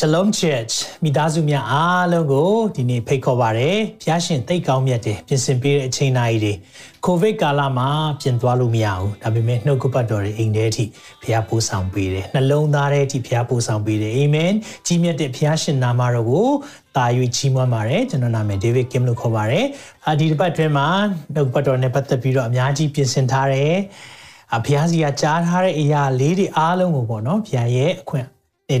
[0.00, 0.74] Shalom Church
[1.04, 3.70] မိသားစုများအားလုံးကိုဒီနေ့ဖိတ်ခေါ်ပါရစေ။
[4.02, 6.52] ဖျားရှင်သိတ်ကောင်းမြတ်တယ်ပြင်ဆင်ပေးတဲ့အချိန်တိုင်းတွေ
[7.04, 7.88] ကိုဗစ်ကာလမှာ
[8.20, 10.84] ပြင်သွားလို့မရဘူး။ဒါပေမဲ့နှုတ်ကပတ်တော်တွေအိမ်ထဲအထိ
[11.22, 14.52] ဖျားပို့ဆောင်ပေးတယ်။နှလုံးသားထဲအထိဖျားပို့ဆောင်ပေးတယ်။အာမင်။
[14.86, 16.48] ကြီးမြတ်တဲ့ဖျားရှင်နာမတော်ကို
[16.96, 17.06] တာ၍
[17.36, 19.64] ချီးမွမ်းပါတယ်။ကျွန်တော်နာမည် David Kim လို့ခေါ်ပါတယ်။
[20.06, 20.88] အာဒီတစ်ပတ်တွင်းမှာ
[21.34, 23.74] နှုတ်ကပတ်တော်နဲ့ပတ်သက်ပြီးတော့အများကြီးပြင်ဆင်ထားတယ်။
[24.56, 28.28] အဖျားစီကကြားထားတဲ့အရာလေးတွေအားလုံးကိုပေါ့နော်ဖျားရဲ့အခွင့်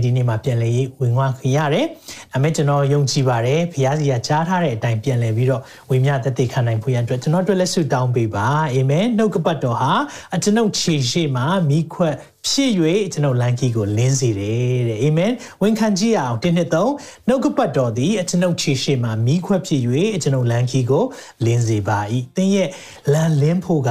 [0.04, 1.86] ဒီနေ့မှာပြန်လဲရေးဝင်သွားခင်ရတယ်။
[2.32, 9.92] ဒါပေမဲ့ကျွန်တော်ယုံကြည်ပါတယ်။ဘုရားစီကကြားထားတဲ့အတိုင်းပြန်လဲပြီးတော့ဝိမြတ်တသက်ခံနိုင်ဖို့ရန်အတွက်ကျွန်တော်တို့လက်ဆုတောင်းပေးပါ။အာမင်။နှုတ်ကပတ်တော်ဟာ
[10.34, 12.14] အကျွန်ုပ်ခြေရှိမှမိခွက်
[12.48, 12.70] ဖြစ်၍
[13.12, 15.32] ကျွန်ုပ်လမ်းကြီးကိုလင်းစေတယ်တဲ့။အာမင်။
[15.62, 16.92] ဝန်ခံကြည့်အောင်တင်းနှစ်သုံး
[17.28, 19.82] နှုတ်ကပတ်တော်သည်အကျွန်ုပ်ခြေရှိမှမိခွက်ဖြစ်၍
[20.22, 21.04] ကျွန်ုပ်လမ်းကြီးကို
[21.44, 21.98] လင်းစေပါ၏။
[22.36, 22.68] သင်ရဲ့
[23.12, 23.90] လမ်းလင်းဖို့က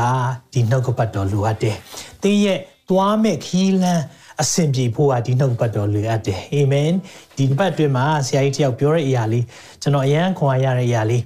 [0.54, 1.76] ဒီနှုတ်ကပတ်တော်လိုအပ်တယ်။
[2.24, 4.04] သင်ရဲ့သွားမဲ့ခီးလန်း
[4.42, 6.92] အဆင်ပြေဖို့ဟာဒီနှုတ်ပတ်တော်လိုအပ်တယ်အာမင်
[7.38, 9.46] ဒီဘတ်အတွင်းမှာဆရာကြီးတယောက်ပြောတဲ့အရာလေး
[9.82, 11.24] ကျွန်တော်အရန်ခွန်အားရတဲ့အရာလေး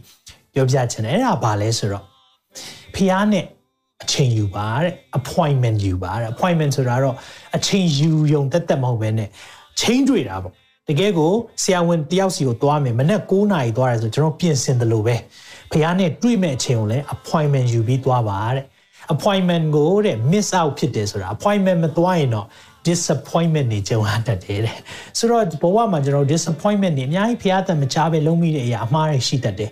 [0.54, 2.04] ပြောပြချင်တယ်အဲ့ဒါဘာလဲဆိုတော့
[2.96, 3.46] ဖျားနဲ့
[4.04, 7.16] အချိန်ယူပါတဲ့ appointment ယူပါတဲ့ appointment ဆိုတာတော့
[7.56, 9.30] အချိန်ယူယုံတက်တက်မဟုတ်ဘဲနဲ့
[9.82, 10.54] ချိန်တွေ့တာပေါ့
[10.90, 11.32] တကယ်ကို
[11.64, 15.16] ဆရာဝန်တယောက်စီကိုသွားမယ်မနေ့9နာရီသွားတယ်ဆိုကျွန်တော်ပြင်ဆင်တယ်လို့ပဲ
[15.72, 18.66] ဖះနဲ့တွေ့မဲ့အချိန်ကိုလည်း appointment ယူပြီးသွားပါတဲ့
[19.14, 22.48] appointment ကိုတဲ့ miss out ဖြစ်တယ်ဆိုတာ appointment မသွားရင်တော့
[22.88, 24.78] disappointment တွေကြုံရတတ်တယ်တဲ့
[25.18, 29.72] ဆိုတော့ဘဝမှာကျွန်တော် disappointment တွေအများကြီးဖျားတယ်မချပဲလုံးမိတဲ့အရာအမှားတွေရှိတတ်တယ်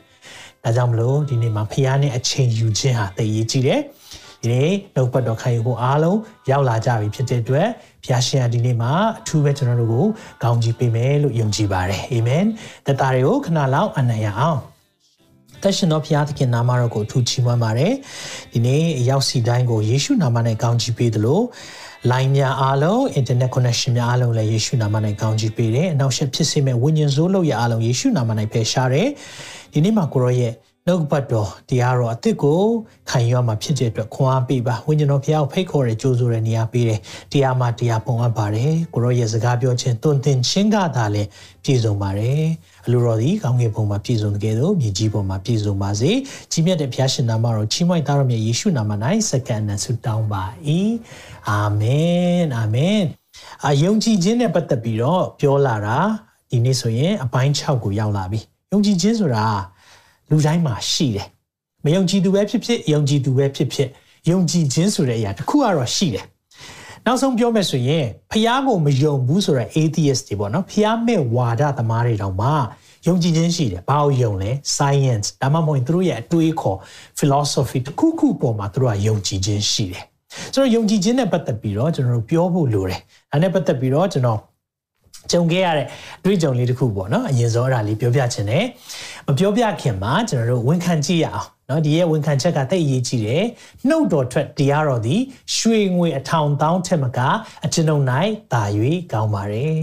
[0.63, 3.81] ဒါကြောင့်မလို့ဒီနေ့မှာဖျားနဲ့အချိန်ယူခြင်းဟာသိရေးကြည့်တယ်
[4.41, 7.67] ဒီနေ့နှုတ်ပတ်တော်ခံယူဖို့အားလုံးရောက်လာကြပြီဖြစ်တဲ့အတွက်
[8.05, 10.05] ဖျားရှင်ကဒီနေ့မှာအထူးပဲကျွန်တော်တို့ကို
[10.43, 12.45] ကောင်းချီးပေးမယ်လို့ယုံကြည်ပါတယ်အာမင်
[12.87, 14.59] တတတွေကိုခဏလောက်အနံ့ရအောင်
[15.61, 17.93] သက်ရှင်သောဘုရားသခင်နာမတော်ကိုအထူးချီးမွမ်းပါတယ်
[18.53, 21.41] ဒီနေ့ရောက်စီတိုင်းကိုယေရှုနာမနဲ့ကောင်းချီးပေးသလို
[22.07, 29.07] line များအားလုံး internet connection များအားလုံးလည်းယေရှုနာမ၌ကောင်းချီးပေးတယ်။အနောက်ရှက်ဖြစ်စေမဲ့ဝိညာဉ်စိုးလို့ရအားလုံးယေရှုနာမ၌ဖယ်ရှားတယ်။
[29.73, 30.53] ဒီနေ့မှာကိုရောရဲ့
[30.87, 32.61] နှုတ်ပတ်တော်တရားတော်အသစ်ကို
[33.09, 36.99] ခံယူရမှာဖြစ်တဲ့အတွက်ခွန်အားပေးပါဝိညာဉ်တော်ဖျားကိုဖိတ်ခေါ်ရကြိုးဆိုတဲ့နေရာပေးတယ်
[37.31, 41.27] တရားမှာတရားပုံအပ်ပါတယ်ကိုရောရဲ့စကားပြောခြင်းတွင်တင်ခြင်းကသာလည်း
[41.63, 42.43] ပြည့်စုံပါတယ်
[42.85, 46.11] အလိုတော်ဒီကောင်းကင်ဘုံမှာပြည့်စုံတဲ့ကဲ့သို့မြေကြီးဘုံမှာပြည့်စုံပါစေ
[46.51, 48.91] ကြီးမြတ်တဲ့ဘုရားရှင်နာမတော်ချီးမွမ်းသားတော်မြတ်ယေရှုနာမ၌
[49.29, 50.43] စက္ကန့်နဲ့ဆုတောင်းပါ၏
[51.49, 53.01] အာမင်အာမင်
[53.65, 55.97] အယုံကြည်ခြင်းနဲ့ပတ်သက်ပြီးတော့ပြောလာတာ
[56.51, 58.39] ဒီနေ့ဆိုရင်အပိုင်း6ကိုရောက်လာပြီ
[58.71, 59.45] ယုံကြည်ခြင်းဆိုတာ
[60.29, 61.27] လူတိုင်းမှာရှိတယ်
[61.85, 63.89] မယုံကြည်သူပဲဖြစ်ဖြစ်ယုံကြည်သူပဲဖြစ်ဖြစ်
[64.29, 66.25] ယုံကြည်ခြင်းဆိုတဲ့အရာတစ်ခုကတော့ရှိတယ်
[67.05, 72.49] နောက်ဆုံးပြောမယ်ဆိုရင်ဖះကိုမယုံဘူးဆိုတဲ့ atheist တွေပေါ့နော်ဖះမဲ့ဝါဒသမားတွေတောင်မှ
[73.07, 76.77] ယုံကြည်ခြင်းရှိတယ်ဘာလို့ယုံလဲ science ဒါမှမဟုတ်သူတို့ရဲ့အတွေးခေါ်
[77.19, 80.05] philosophy တစ်ခုခုပေါ်မှာသူတို့ကယုံကြည်ခြင်းရှိတယ်
[80.53, 83.01] ဆိုတော့ယုံကြည်ခြင်းနဲ့ပတ်သက်ပြီးတော့ကျွန်တော်တို့ပြောဖို့လိုတယ်
[83.31, 84.39] ဒါနဲ့ပတ်သက်ပြီးတော့ကျွန်တော်
[85.31, 85.85] ကြုံခဲ့ရတဲ့
[86.19, 88.65] အတွေ့အကြုံလေးတစ်ခုပေါ့နော်အရင်ဆုံးအဲ့ဒါလေးပြောပြချင်တယ်
[89.27, 93.45] မပြောပြခင်မှာကျွန်တော်တို့ဝန်ခံကြည့်ရအောင် နော်ဒီရဲ့ဝန်ခံချက်ကတိတ်အရေးကြီးတယ်
[93.87, 95.21] နှုတ်တော်ထွက်တရားတော်သည်
[95.57, 97.19] ရွှေငွေအထောင်တောင်းထက်မက
[97.65, 98.03] အကျွန်ုပ်၌
[98.53, 98.63] တာ၍
[99.13, 99.75] ကောင်းပါတယ်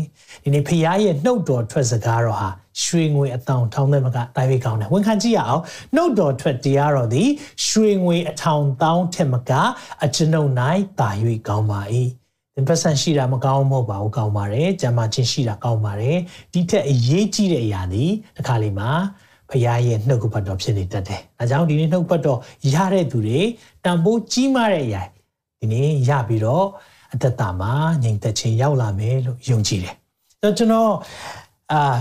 [0.43, 2.49] ဒီနေ့ဖခင်ရဲ့နှုတ်တော်ထွက်စကားတော်ဟာ
[2.83, 5.63] ရွှေငွေအတောင်ထောင်းတဲ့မကတာ၍ကောင်းတယ်ဝန်ခံကြည့်ရအောင်
[5.95, 7.29] နှုတ်တော်ထွက်တရားတော်သည်
[7.67, 9.53] ရွှေငွေအထောင်တောင်းထက်မက
[10.05, 10.51] အကျွန်ုပ်၌
[11.01, 11.11] တာ၍
[11.49, 11.83] ကောင်းပါ၏
[12.55, 16.17] သင်ပတ်စံရှိတာမကောင်းမဟုတ်ပါဘူးကောင်းပါတယ်။ကျမ်းမာခြင်းရှိတာကောင်းပါတယ်။
[16.53, 18.05] ဒီထက်အရေးကြီးတဲ့အရာဒီ
[18.37, 18.91] တစ်ခါလေးမှာ
[19.51, 22.39] ဖခင်ရဲ့နှုတ်ကပတ်တော်ဖြစ်နေတတ်တယ်။အဲကြောင့်ဒီနေ့နှုတ်ပတ်တော်
[22.75, 23.41] ရတဲ့သူတွေ
[23.85, 25.03] တန်ဖိုးကြီးမားတဲ့အရာ
[25.61, 26.67] ဒီနေ့ရပြီးတော့
[27.15, 29.95] အသက်တာမှာငြိမ်သက်ခြင်းရောက်လာမယ်လို့ယုံကြည်တယ်။
[30.31, 30.93] ဆိုတော့ကျွန်တော်
[31.73, 31.97] အာ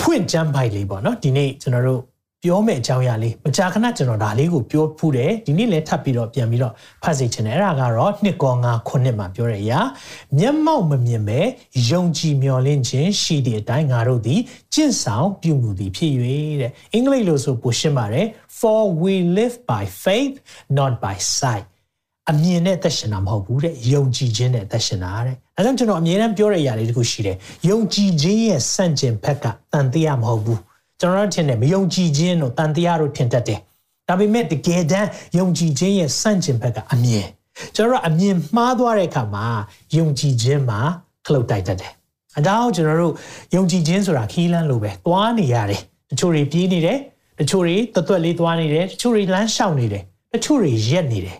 [0.00, 2.00] ဖွင့်ကျမ်းပိုက်လေးပေါ့နော်ဒီနေ့ကျွန်တော်တို့
[2.44, 6.72] ပြောမယ့်အကြောင်းအရာလေးမကြာခဏကျွန်တော်ဒါလေးကိုပြောဖူးတယ်ဒီနေ့လည်းထပ်ပြီးတော့ပြန်ပြီးတော့
[7.02, 9.80] ဖတ်စေချင်တယ်အဲ့ဒါကတော့နှစ်ကောငါခုနှစ်မှာပြောတဲ့အရာ
[10.38, 11.40] မျက်မှောက်မမြင်ပဲ
[11.90, 14.40] ယုံကြည်မျှော်လင့်ခြင်းရှိတဲ့အတိုင်းငါတို့သည်
[14.74, 16.12] ကျင့်ဆောင်ပြုမှုသည်ဖြစ်၍
[16.60, 18.26] တဲ့အင်္ဂလိပ်လိုဆိုပိုရှင်းပါတယ်
[18.58, 20.34] for we live by faith
[20.78, 21.66] not by sight
[22.30, 27.36] အမြင်နဲ့သက်ရှင်တာမဟုတ်ဘူးတဲ့ယုံကြည်ခြင်းနဲ့သက်ရှင်တာတဲ့အဲကြောင့်ကျွန်တော်အမြဲတမ်းပြောတဲ့အရာလေးတခုရှိတယ်
[27.68, 30.60] ယုံကြည်ခြင်းရဲ့စန့်ကျင်ဘက်ကတန်တရားမဟုတ်ဘူး
[31.00, 33.60] ကျွန်တော်တို့ထင်တယ်မယုံကြည်ခြင်းတို့တန်တရားတို့ထင်တတ်တယ်
[34.08, 35.08] ဒါပေမဲ့တကယ်တမ်း
[35.38, 37.26] ယုံကြည်ခြင်းရဲ့စန့်ကျင်ဘက်ကအမြင်
[37.76, 39.46] ကျွန်တော်တို့အမြင်မှားသွားတဲ့အခါမှာ
[39.96, 40.80] ယုံကြည်ခြင်းမှာ
[41.26, 41.92] ခလုတ်တိုက်တတ်တယ်
[42.38, 43.14] အကြောင်းကျွန်တော်တို့
[43.54, 46.98] ယုံကြည်ခြင်းဆိုတာခီးလန်းလိုပဲသွားနေရတယ်တချို့တွေပြေးနေတယ်
[47.38, 50.02] တချို့တွေတွတ်တွတ်လေးသွားနေတယ်တချို့တွေလမ်းလျှောက်နေတယ်
[50.32, 51.36] တချို့တွေရက်နေတယ်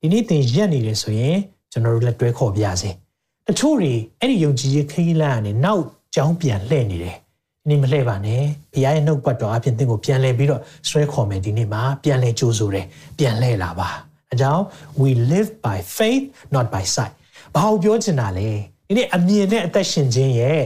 [0.00, 1.36] ဒီနေ့သင်ရက်နေတယ်ဆိုရင်
[1.72, 7.27] ကျွန်တော်တို့လက်တွဲခေါ်ပြရစေတတချို့တွေအဲ့ဒီယုံကြည်ရေးခရီးလမ်းကနေနောက်ကြောင်းပြန်လှည့်နေတယ်ဒီ
[7.68, 8.42] နေ့မလှည့်ပါနဲ့
[8.74, 12.86] ဘုရားရဲ့နှုတ်ပတ်တော်အပြင်သင်ကိုပြန်လှည့်ပြီးတော့ဆွဲခေါ်မယ်ဒီနေ့မှာပြန်လှည့်ကြိုးဆိုတယ်
[13.18, 13.88] ပြန်လှည့်လာပါ
[14.32, 14.62] အကြောင်း
[15.00, 16.24] we live by faith
[16.54, 17.12] not by sight
[17.54, 18.48] ဘာလို့ပြောချင်တာလဲ
[18.88, 20.60] ဒီနေ့အမြင်နဲ့အသက်ရှင်ခြင်းရဲ့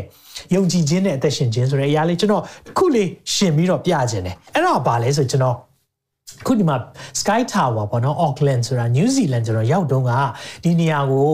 [0.54, 5.56] ယုံကြည်ခြင်းနဲ့အသက်ရှင်ခြင်းဆိုတဲ့အရာလေးကျွန်တော်တစ်ခုလေးရှင်ပြီးတော့ပြခြင်းတယ်အဲ့ဒါဘာလဲဆိုကျွန်တော်
[6.46, 6.76] ခုဒီမှာ
[7.20, 10.12] Sky Tower ပေါ့နော် Auckland ဆိုတာ New Zealand ကျွန်တော်ရောက်တုန်းက
[10.64, 11.30] ဒီနေရာကို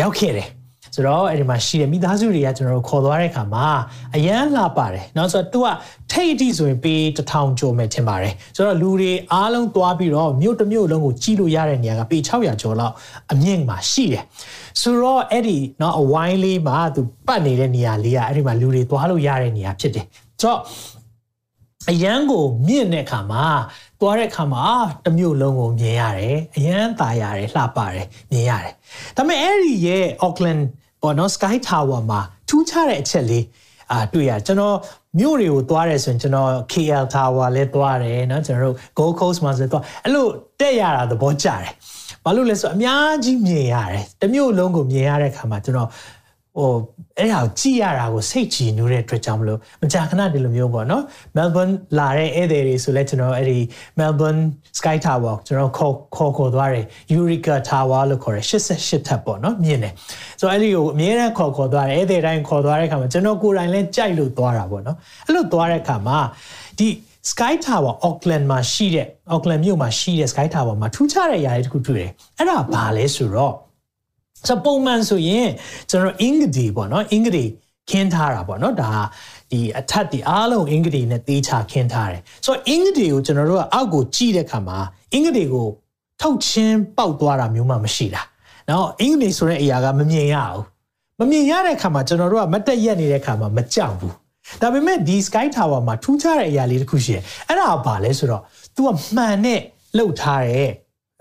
[0.00, 0.48] ရောက်ခဲ့တယ်
[0.95, 3.67] ဆိုတော့အဲ့ဒီမှာရှိတဲ့မိသားစုတွေကကျွန်တော်တို့ခေါ်သွားတဲ့အခါမှာ
[4.15, 5.67] အရန်လှပါတယ်။နောက်ဆိုတော့ तू က
[6.11, 12.93] ထိတ်အထိဆိုရင်ပေးတထောင်ကျော်မယ်ထင်ပါတယ်။ဆိုတော့လူတွေအားလုံးသွားပြီးတော့မြို့တစ်မြို့လုံးကိုကြီးလို့ရတဲ့နေရာကပေ600ကျော်လောက်
[13.31, 14.23] အမြင့်မှာရှိတယ်။
[14.81, 20.05] ဆိုတော့အဲ့ဒီเนาะအဝိုင်းလေးမှာ तू ပတ်နေတဲ့နေရာလေးကအဲ့ဒီမှာလူတွေသွားလို့ရတဲ့နေရာဖြစ်တယ်။
[20.41, 20.59] ဆိုတော့
[21.91, 23.45] အရန်ကိုမြင့်တဲ့အခါမှာ
[23.99, 24.65] သွားတဲ့အခါမှာ
[25.05, 28.73] တမျိုးလုံးကိုမြင်ရတယ်အရန်ตายရတယ်လှပတယ်မြင်ရတယ်
[29.15, 30.61] ဒါပေမဲ့အဲ့ဒီရဲ့ Auckland
[31.01, 33.45] ပေါ့နော် Sky Tower မှာထူးခြားတဲ့အချက်လေး
[33.91, 34.75] အာတွေ့ရကျွန်တော်
[35.19, 40.25] မြို့တွေကိုသွားတယ်ဆိုရင်ကျွန်တော် KL Tower လည်းသွားတယ်เนาะကျွန်တော်တို့ Gold Coast မှာဆိုတော့အဲ့လို
[40.59, 41.71] တက်ရတာသဘောကျတယ်
[42.23, 45.89] ဘာလို့လဲဆိုအများကြီးမြင်ရတယ်တမျိုးလုံးကိုမြင်ရတဲ့အခါမှာကျွန်တော်
[46.58, 46.72] ဟို
[47.18, 51.02] အဲ့ဒါကိုကြည့်ရတာကိုစိတ်ကြည်နူးတဲ့အတွက်ကြောင့်မလို့မကြာခဏဒီလိုမျိုးပေါ့နော်
[51.36, 53.58] Melbourne လာတဲ့ဧည့်သည်တွေဆိုလဲကျွန်တော်အဲ့ဒီ
[53.98, 54.40] Melbourne
[54.78, 56.84] Sky Tower ကျွန်တော်ခေါ်ခေါ်ခေါ်သွားတယ်
[57.14, 59.92] Eureka Tower လို့ခေါ်တယ်88ထပ်ပေါ့နော်မြင်တယ်
[60.40, 64.96] ဆိုတော့အဲ့ဒီကိုအမြဲတမ်းခေါ်ခေါ်သွားတယ်ဧည့်သည်တိုင်းခေါ်သွားတဲ့အခါမှာကျွန်တော်ကိုယ်တိုင်လည်းကြိုက်လို့သွားတာပေါ့နော်
[65.26, 66.18] အဲ့လိုသွားတဲ့အခါမှာ
[66.78, 66.88] ဒီ
[67.30, 73.54] Sky Tower Auckland မှာရှိတဲ့ Auckland မြို့မှာရှိတဲ့ Sky Tower မှာထူးခြားတဲ့အရာတွေတခုတွေ့တယ်အဲ့ဒါဘာလဲဆိုတော့
[74.48, 75.48] ဆိုပုံမှန်ဆိုရင်
[75.90, 77.44] ကျွန်တော်အင်္ဂဒီပေါ့နော်အင်္ဂဒီ
[77.90, 78.92] ခင်းထားတာပေါ့နော်ဒါ
[79.50, 84.78] ဒီအထက်ဒီအားလုံးအင်္ဂဒီနဲ့သေးချခင်းထားတယ်ဆိုတော့အင်္ဂဒီကိုကျွန်တော်တို့ကအောက်ကိုကြည့်တဲ့အခါမှာ
[85.12, 85.68] အင်္ဂဒီကို
[86.20, 88.22] ထုတ်ချင်းပေါက်သွားတာမျိုးမှမရှိတာ
[88.70, 90.62] နော်အင်္ဂဒီဆိုတဲ့အရာကမမြင်ရဘူး
[91.20, 94.14] မမြင်ရတဲ့အခါမှာကျွန်တော်တို့ကမတက်ရက်နေတဲ့အခါမှာမကြောက်ဘူး
[94.60, 98.42] ဒါပေမဲ့ဒီ Sky Tower မှာထူးခြားတဲ့အရာလေးတစ်ခုရှိတယ်အဲ့ဒါကဘာလဲဆိုတော့
[98.74, 99.60] तू ကမှန်နဲ့
[99.96, 100.68] လှုပ်ထားတဲ့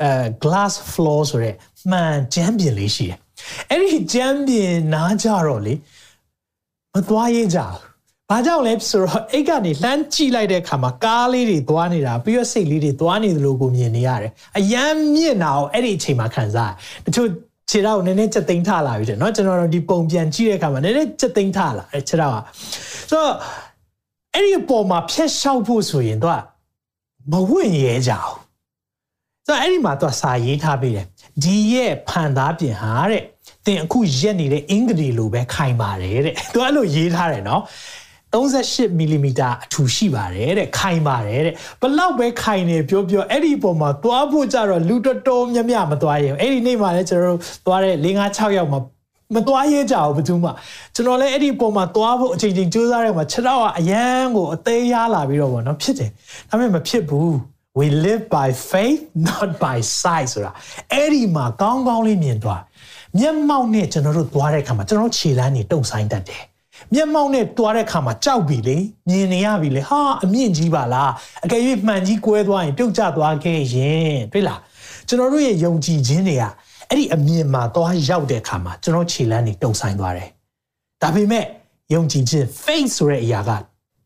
[0.04, 0.12] အဲ
[0.44, 1.56] glass floor ဆိုတဲ့
[1.91, 3.19] မှန်ကျမ်းပြင်လေးရှိတယ်။
[3.71, 5.75] အဲ့ဒီကျမ်းပြင်နားကြတော့လေ
[6.95, 7.81] မသွားရဲကြဘူး။
[8.31, 16.75] ဘာကြောင့်လဲဆိုတော့အိတ်ကနေလှမ်းကြည့်လိုက်တဲ့အခါမှာကားလေးတွေသွားနေတာပြီးတော့စိတ်လေးတွေသွားနေသလိုကိုမြင်နေရတယ်။အယမ်းမြင့်တာကိုအဲ့ဒီအချိန်မှာခံစားရ
[17.05, 17.29] တယ်။တချို့
[17.71, 22.39] ခြေထောက်နည်းနည်းချက်သိမ်းထလာပြီတဲ့เนาะကျွန်တော်တို့ဒီပုံပြန်ကြည့်တဲ့အခါမှာနည်းနည်းချက်သိမ်းထလာအဲခြေထောက်က
[23.11, 23.33] ဆိုတော့
[24.35, 26.43] အဲ့ဒီပုံမှာဖြတ်လျှောက်ဖို့ဆိုရင်တော့
[27.33, 28.33] မဝင့်ရဲကြအော
[29.54, 31.06] င်ဆိုတော့အဲ့ဒီမှာသူကစာရေးထားပေးတယ်
[31.44, 33.24] ဒီရဲ့ဖန်သားပြင်ဟာတဲ့
[33.66, 37.62] သင်အခုရက်နေတဲ့အင်္ဂလိပ်လိုပဲခိုင်ပါတယ်တဲ့သူအဲ့လိုရေးထားတယ်နော်
[38.34, 48.06] 38မီလီမီတာအထူရှိပါတယ်တဲ့ခိုင်ပါတယ်တဲ့ဘလောက်ပဲခိုင်နေပြောပြောအဲ့ဒီပုံမှာသွားဖို့ကြတော့လူတော်တော်များများမသွားရဘူးအဲ့ဒီနေ့မှာလည်းကျွန်တော်တို့သွားတဲ့5
[48.38, 48.80] 6ယောက်မှာ
[49.36, 50.50] မသွားရဲကြဘူးဘယ်သူမှ
[50.96, 56.10] ကျွန်တော်လည်းအဲ့ဒီပုံမှာသွားဖို့အချိန်ချင်းစူးစမ်းရမှာခြေတော့အရန်ကိုအသေးရလာပြီးတော့ဗောနော်ဖြစ်တယ်
[56.50, 60.52] ဒါပေမဲ့မဖြစ်ဘူး we live by faith not by sight ဆိုတာ
[60.94, 62.62] အဲ့ဒီမှာကောင်းကောင်းလေးမြင်သွား
[63.18, 66.44] မျက်မှောက်နဲ့ကျွန်တော်တို့သွားတဲ့အခါမှာကျွန်တော်ခြေလမ်းတွေတုံဆိုင်တတ်တယ်
[66.94, 68.78] မျက်မှောက်နဲ့တွားတဲ့ခါမှာကြောက်ပြီလေ
[69.10, 71.12] မြင်နေရပြီလေဟာအမြင့်ကြီးပါလား
[71.46, 74.60] အကယ်၍မှန်ကြီးကွဲသွားရင်ပြုတ်ကျသွားခဲ့ရင်တွေ့လား
[75.08, 76.44] ကျွန်တော်တို့ရဲ့ယုံကြည်ခြင်းတွေက
[76.90, 80.30] အဲ့ဒီအမြင်မှာသွားရောက်တဲ့ခါမှာကျွန်တော်ခြေလမ်းတွေတုံဆိုင်သွားတယ်
[81.02, 81.46] ဒါပေမဲ့
[81.94, 83.52] ယုံကြည်ခြင်း faith ဆိုတဲ့အရာက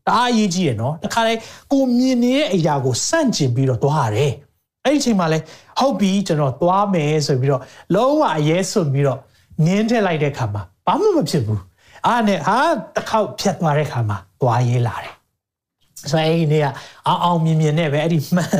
[0.06, 1.34] တအားအရေးကြီးတယ်နော်တခါလေ
[1.72, 4.32] ကိုမြင်နေတဲ့အရာကိုစန့်ကျင်ပြီးတော့သွားရတယ်
[4.84, 5.38] အဲ့ဒီအချိန်မှာလဲ
[5.78, 7.62] ဟုတ်ပြီကျွန်တော်သွားမယ်ဆိုပြီးတော့
[7.94, 9.18] လုံးဝအရေးစွန်ပြီးတော့
[9.64, 11.62] နင်းထည့်လိုက်တဲ့ခါမှာဘာမှမဖြစ်ဘူး
[12.06, 12.58] အားနဲ့ဟာ
[12.94, 15.14] တစ်ခေါက်ဖြတ်သွားတဲ့ခါမှာသွားရေးလာတယ်
[16.10, 16.66] ဆိုတော့အဲ့ဒီနေက
[17.06, 18.50] အောင်အောင်မြင်မြင်နဲ့ပဲအဲ့ဒီမှန်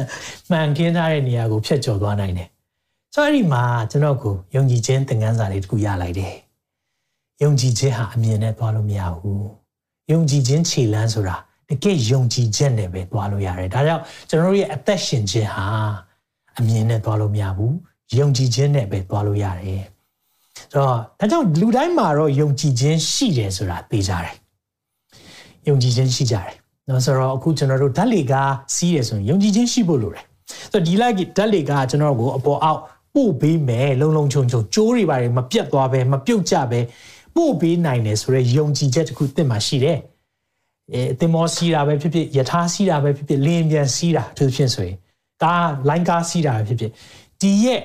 [0.51, 2.49] မှန်ခင်းထားတဲ့နေရာကိုဖြတ်ကျော်သွားနိုင်တယ်
[3.15, 6.35] ဆိုတော့အဲ့ဒီမှာကျွန်တော်ကိုယုံကြည်ခြင်းသင်ခန်းစာလေးတစ်ခုရလိုက်တယ်
[7.43, 9.66] ယုံကြည်ခြင်းဟာအမြင်နဲ့သွားလို့မရဘူး
[10.13, 11.37] ယုံကြည်ခြင်းခြေလမ်းဆိုတာ
[11.69, 15.67] တကယ်ယုံကြည်ခြင်းနဲ့ပဲသွားလို့ရတယ်ဒါကြောင့်ကျွန်တော်တို့ရဲ့အသက်ရှင်ခြင်းဟာ
[16.59, 17.75] အမြင်နဲ့သွားလို့မရဘူး
[18.19, 19.83] ယုံကြည်ခြင်းနဲ့ပဲသွားလို့ရတယ်
[20.73, 24.35] ဆိုတော့ဒါကြောင့်လူတိုင်းမှာတော့ယုံကြည်ခြင်းရှိတယ်ဆိုတာသိကြတယ်
[25.69, 26.55] ယုံကြည်ခြင်းရှိကြတယ်
[26.89, 30.25] နော်ဆိုတော့အခုကျွန်တော်တို့ဓာတ်လေကားစီးတယ်ဆိုရင်ယုံကြည်ခြင်းရှိဖို့လိုတယ်
[30.73, 32.81] ဆိုတော့ဒီလိုက်ဓာတ်လေကားကျွန်တော်ကိုအပေါ်အောက်
[33.15, 36.81] ပို့ပေးမယ်လုံလုံချုံချုံကြိုးတွေပါတယ်မပြတ်သွားပဲမပြုတ်ကျပဲ
[37.37, 39.99] ပို့ပေးနိုင်တယ်ဆိုတော့ယုံကြည်ချက်တစ်ခုသင်မှာရှိတယ်
[40.93, 44.97] အဲအတင်မောစီးတာပဲဖြစ်ဖြစ်ယထာစီးတာပဲဖြစ်ဖြစ်လင်းပြန်စီးတာသူဖြစ်ဆိုရင်
[45.43, 46.93] ကားလိုင်းကားစီးတာပဲဖြစ်ဖြစ်
[47.41, 47.83] ဒီရဲ့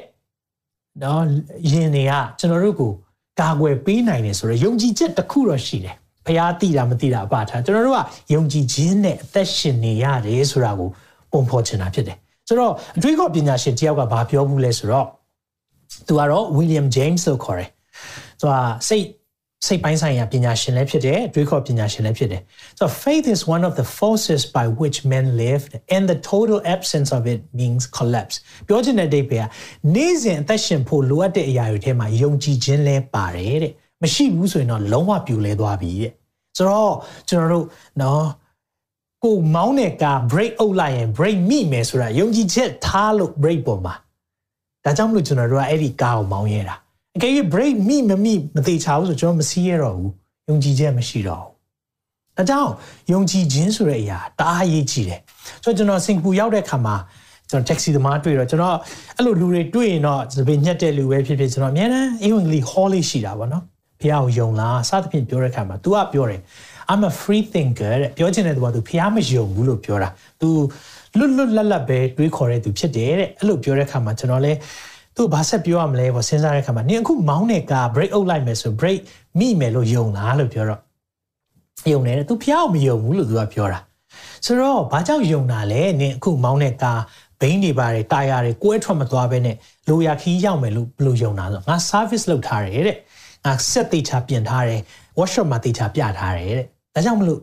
[1.04, 1.26] နော်
[1.72, 2.92] ယင်တွေကကျွန်တော်တို့ကို
[3.40, 8.00] ကာကွယ်ပေးနိုင်တယ်ဆိုတော့ယုံကြည်ချက်တစ်ခုတော့ရှိတယ်ဖျားတိတာမတိတာအပထားကျွန်တော်တို့က
[8.34, 10.90] ယုံကြည်ခြင်းနဲ့အသက်ရှင်နေရတယ်ဆိုတာကို
[11.32, 12.18] ပုံဖော်ချင်တာဖြစ်တယ်
[12.48, 15.08] ဆိုတော့အတွေးခေါ်ပညာရှင်တယောက်ကဘာပြောဘူးလဲဆိုတော့
[16.08, 17.70] သူကတော့ William James လို့ခေါ်တယ်
[18.40, 18.56] သူက
[18.88, 19.06] စိတ်
[19.68, 22.42] စိတ်ပိုင်းဆိုင်ရာပညာရှင်လည်းဖြစ်တယ်တွေးခေါ်ပညာရှင်လည်းဖြစ်တယ်
[22.80, 25.64] so faith is one of the forces by which men live
[25.96, 28.36] and the total absence of it means collapse
[28.68, 29.46] ပြောချင်တဲ့ဒိတ်ပဲက
[29.96, 36.12] နေ့စဉ်အသက်ရှင်ဖို့လိုအပ်တဲ့အရာတွေထဲမှာယုံကြည်ခြင်းလဲပါတယ်တဲ့မရှိဘူးဆိုရင်တော့လုံးဝပြိုလဲသွားပြီတဲ့
[36.58, 36.94] ဆိုတော့
[37.30, 37.66] ကျွန်တော်တို့
[38.02, 38.26] နော်
[39.24, 43.94] ကိုမောင်းတဲ့ကာ break အုပ်လိုက်ရင် break မိမယ်ဆိုတာယုံကြည်ချက်ထားလို့ break ပေါ်မှာ
[44.84, 46.76] ဒါကြောင့်မလို့ကျွန်တော်တို့ကအဲ့ဒီကာကိုမောင်းရတာ
[47.17, 50.13] အကယ်၍ break မိမမိမသေးချဘူးဆိုကျွန်တော်မစီးရတော့ဘူး
[50.49, 51.57] ယုံကြည်ချက်မရှိတော့ဘူး
[52.37, 52.71] ဒါကြောင့်
[53.13, 55.21] ယုံကြည်ခြင်းဆိုတဲ့အရာတအားရေးကြည့်တယ်
[55.65, 56.97] ဆိုတော့ကျွန်တော်စင်ကာပူရောက်တဲ့ခါမှာ
[57.51, 58.77] ကျွန်တော် taxi သမားတွေ့တော့ကျွန်တော်
[59.17, 63.65] အဲ့လိုလူတွေတွေ့ရင်တော့သပင်ညက်တဲ့လူပဲဖြစ်ဖြစ်ကျွန်တော်အများနဲ့အင်္ဂလိပ် hall လေးရှိတာပေါ့နော်
[64.01, 66.41] ဖះကိုယုံလားစသဖြင့်ပြောတဲ့ခါမှာ तू ကပြောတယ်
[66.91, 70.09] I'm a free thinker တဲ့ပြောချင်တဲ့သူက तू ဖះမယုံဘူးလို့ပြောတာ
[70.41, 70.49] तू
[71.19, 74.59] လွတ်လွတ်လပ်လပ်ပဲတွေးခေါ်တဲ့သူဖြစ်တယ်တဲ့အဲ့လိုပြောတဲ့ခါမှာကျွန်တော်လည်း
[75.16, 79.00] သူဘာဆက်ပြောရမလဲပေါ့စဉ်းစားတဲ့ခါမှာနင်အခုမောင်းတဲ့ကာ break out လိုက်မယ်ဆို break
[79.40, 80.82] မိမယ်လို့ယုံလားလို့ပြောတော့
[81.92, 83.80] ယုံတယ်သူဖျားမယုံဘူးလို့သူကပြောတာ
[84.46, 86.94] ဆိုတော့ဘာကြောင့်ယုံတာလဲနင်အခုမောင်းတဲ့ကာ
[87.42, 89.56] ဘိန်းတွေပါတယ်တာယာတွေကွဲထွက်မသွားဘဲနဲ့
[89.90, 92.98] လိုရာခီးရောက်မယ်လို့ဘယ်လိုယုံတာဆိုငါ service လုပ်ထားတယ်တဲ့
[93.46, 94.82] ငါဆက်သေးချပြင်ထားတယ်
[95.18, 97.40] workshop မှာသေးချပြထားတယ်တဲ့ဒါကြောင့်မလို့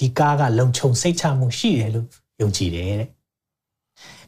[0.00, 2.06] ဒီကားကလုံခြုံစိတ်ချမှုရှိတယ်လို့
[2.42, 3.08] ယုံကြည်တယ်တဲ့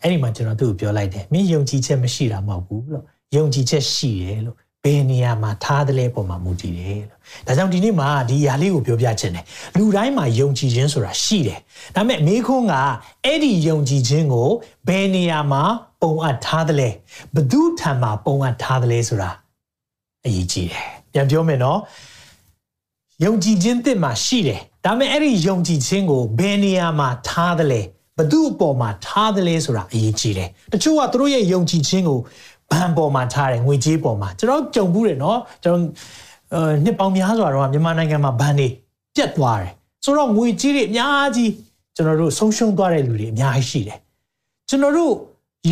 [0.03, 3.05] အဲ့ဒီမှာကျွန်တော်သူ့ကိုပြောလိုက်တယ်မင်းယုံကြည်ချက်မရှိတာမဟုတ်ဘူးလို့
[3.37, 9.45] ယုံကြည်ချက်ရှိတယ်လို့ဘယ်နေရာမှာထားတယ်လဲပုံမှာမူတည်တယ်လို့ဒါကြောင့်ဒီနေ့မှာဒီຢာလေးကိုပြောပြချင်တယ်
[9.79, 11.59] လူတိုင်းမှာယုံကြည်ခြင်းဆိုတာရှိတယ်
[11.95, 12.75] ဒါပေမဲ့မေခွန်းက
[13.25, 14.49] အဲ့ဒီယုံကြည်ခြင်းကို
[14.89, 15.63] ဘယ်နေရာမှာ
[16.03, 16.89] ပုံအပ်ထားတယ်လဲ
[17.35, 19.31] ဘသူထံမှာပုံအပ်ထားတယ်လဲဆိုတာ
[20.25, 21.79] အရေးကြီးတယ်ပြန်ပြောမယ်နော်
[23.25, 27.81] ယုံကြည်ခြင်းတစ်မှာရှိတယ်ဒါပေမဲ့အဲ့ဒီယုံကြည်ခြင်းကိုဘယ်နေရာမှာထားတယ်လဲ
[28.19, 32.19] ဘသူ့အပေါ်မှာထားတယ်လဲဆိုတာအရေးကြီးတယ်တချို့ကသူတို့ရဲ့ယုံကြည်ခြင်းကို
[32.71, 35.83] ဘဏ်ပေါ်မှာထားတယ်ငွေကြေးပေါ်မှာကျွန်တော်ကြုံဘူးတယ်နော်ကျွန်တော်
[36.55, 38.69] အဲနှစ်ပေါင်းများစွာတော့မြန်မာနိုင်ငံမှာဘဏ်တွေ
[39.17, 39.73] ပြတ်သွားတယ်
[40.05, 41.51] ဆိုတော့ငွေကြေးတွေအများကြီး
[41.97, 43.99] ကျွန်တော်တို့ဆုံးရှုံးသွားတဲ့လူတွေအများကြီးရှိတယ်
[44.69, 45.13] ကျွန်တော်တို့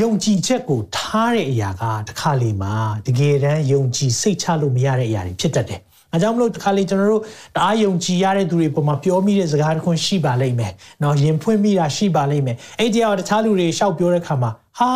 [0.01, 2.75] ယုံကြည်ချက်ကိုထားတဲ့အရာကတစ်ခါလေမှာ
[3.07, 5.81] တကယ်တမ်းယုံကြည်စိတ်ချလို့မရတဲ့အရာတွေဖြစ်တတ်တယ်။
[6.13, 7.23] အဲကြောင့်မလို့တစ်ခါလေကျွန်တော်တို့
[7.57, 14.91] တအားယုံကြည်ရတဲ့သူတွေပုံမှာပြောမိတဲ့စကားတစ်ခွန်းရှိပါလိမ့်မယ်။နော်ရင်ဖွင့်မိတာရှိပါလိမ့်မယ်။အဲ့ဒီကတော့တခြားလူတွေရှောက်ပြောတဲ့ခါမှာဟာ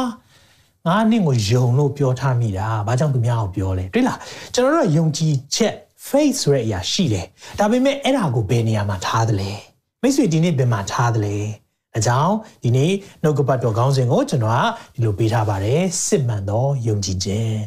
[0.86, 4.18] ငါနင့်ကိုယုံလို့ပြောထားမိတာ။ဘာကြောင့်သူများကိုပြောလဲ။တွေ့လား။
[4.54, 5.74] ကျွန်တော်တို့ကယုံကြည်ချက်
[6.08, 7.26] faith ဆိုတဲ့အရာရှိတယ်။
[7.58, 9.50] ဒါပေမဲ့အဲ့ဒါကိုဘယ်နေရာမှာထားသလဲ။
[10.02, 11.36] မိတ်ဆွေဒီနေ့ဘယ်မှာထားသလဲ။
[11.96, 12.92] အကြောင်းဒီနေ့
[13.22, 14.62] နှုတ်ကပတ်တော်ခေါင်းစဉ်ကိုကျွန်တော်က
[14.94, 17.58] ဒီလိုပေးထားပါတယ်စစ်မှန်သောယုံကြည်ခြင်း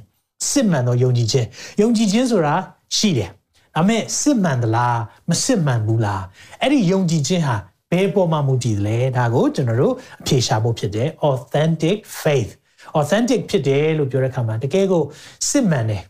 [0.50, 1.48] စစ်မှန်သောယုံကြည်ခြင်း
[1.82, 2.56] ယုံကြည်ခြင်းဆိုတာ
[2.96, 3.32] ရှိတယ်
[3.76, 6.24] ဒါပေမဲ့စစ်မှန်သလားမစစ်မှန်ဘူးလား
[6.62, 7.56] အဲ့ဒီယုံကြည်ခြင်းဟာ
[7.92, 12.52] ဘယ်ပေါ်မှာမူတည်သလဲဒါကိုကျွန်တော်တို့အဖြေရှာဖို့ဖြစ်တယ် authentic faith
[13.00, 15.04] authentic ဖြစ်တယ်လို့ပြောတဲ့အခါမှာတကယ်ကို
[15.50, 16.04] စစ်မှန်တယ်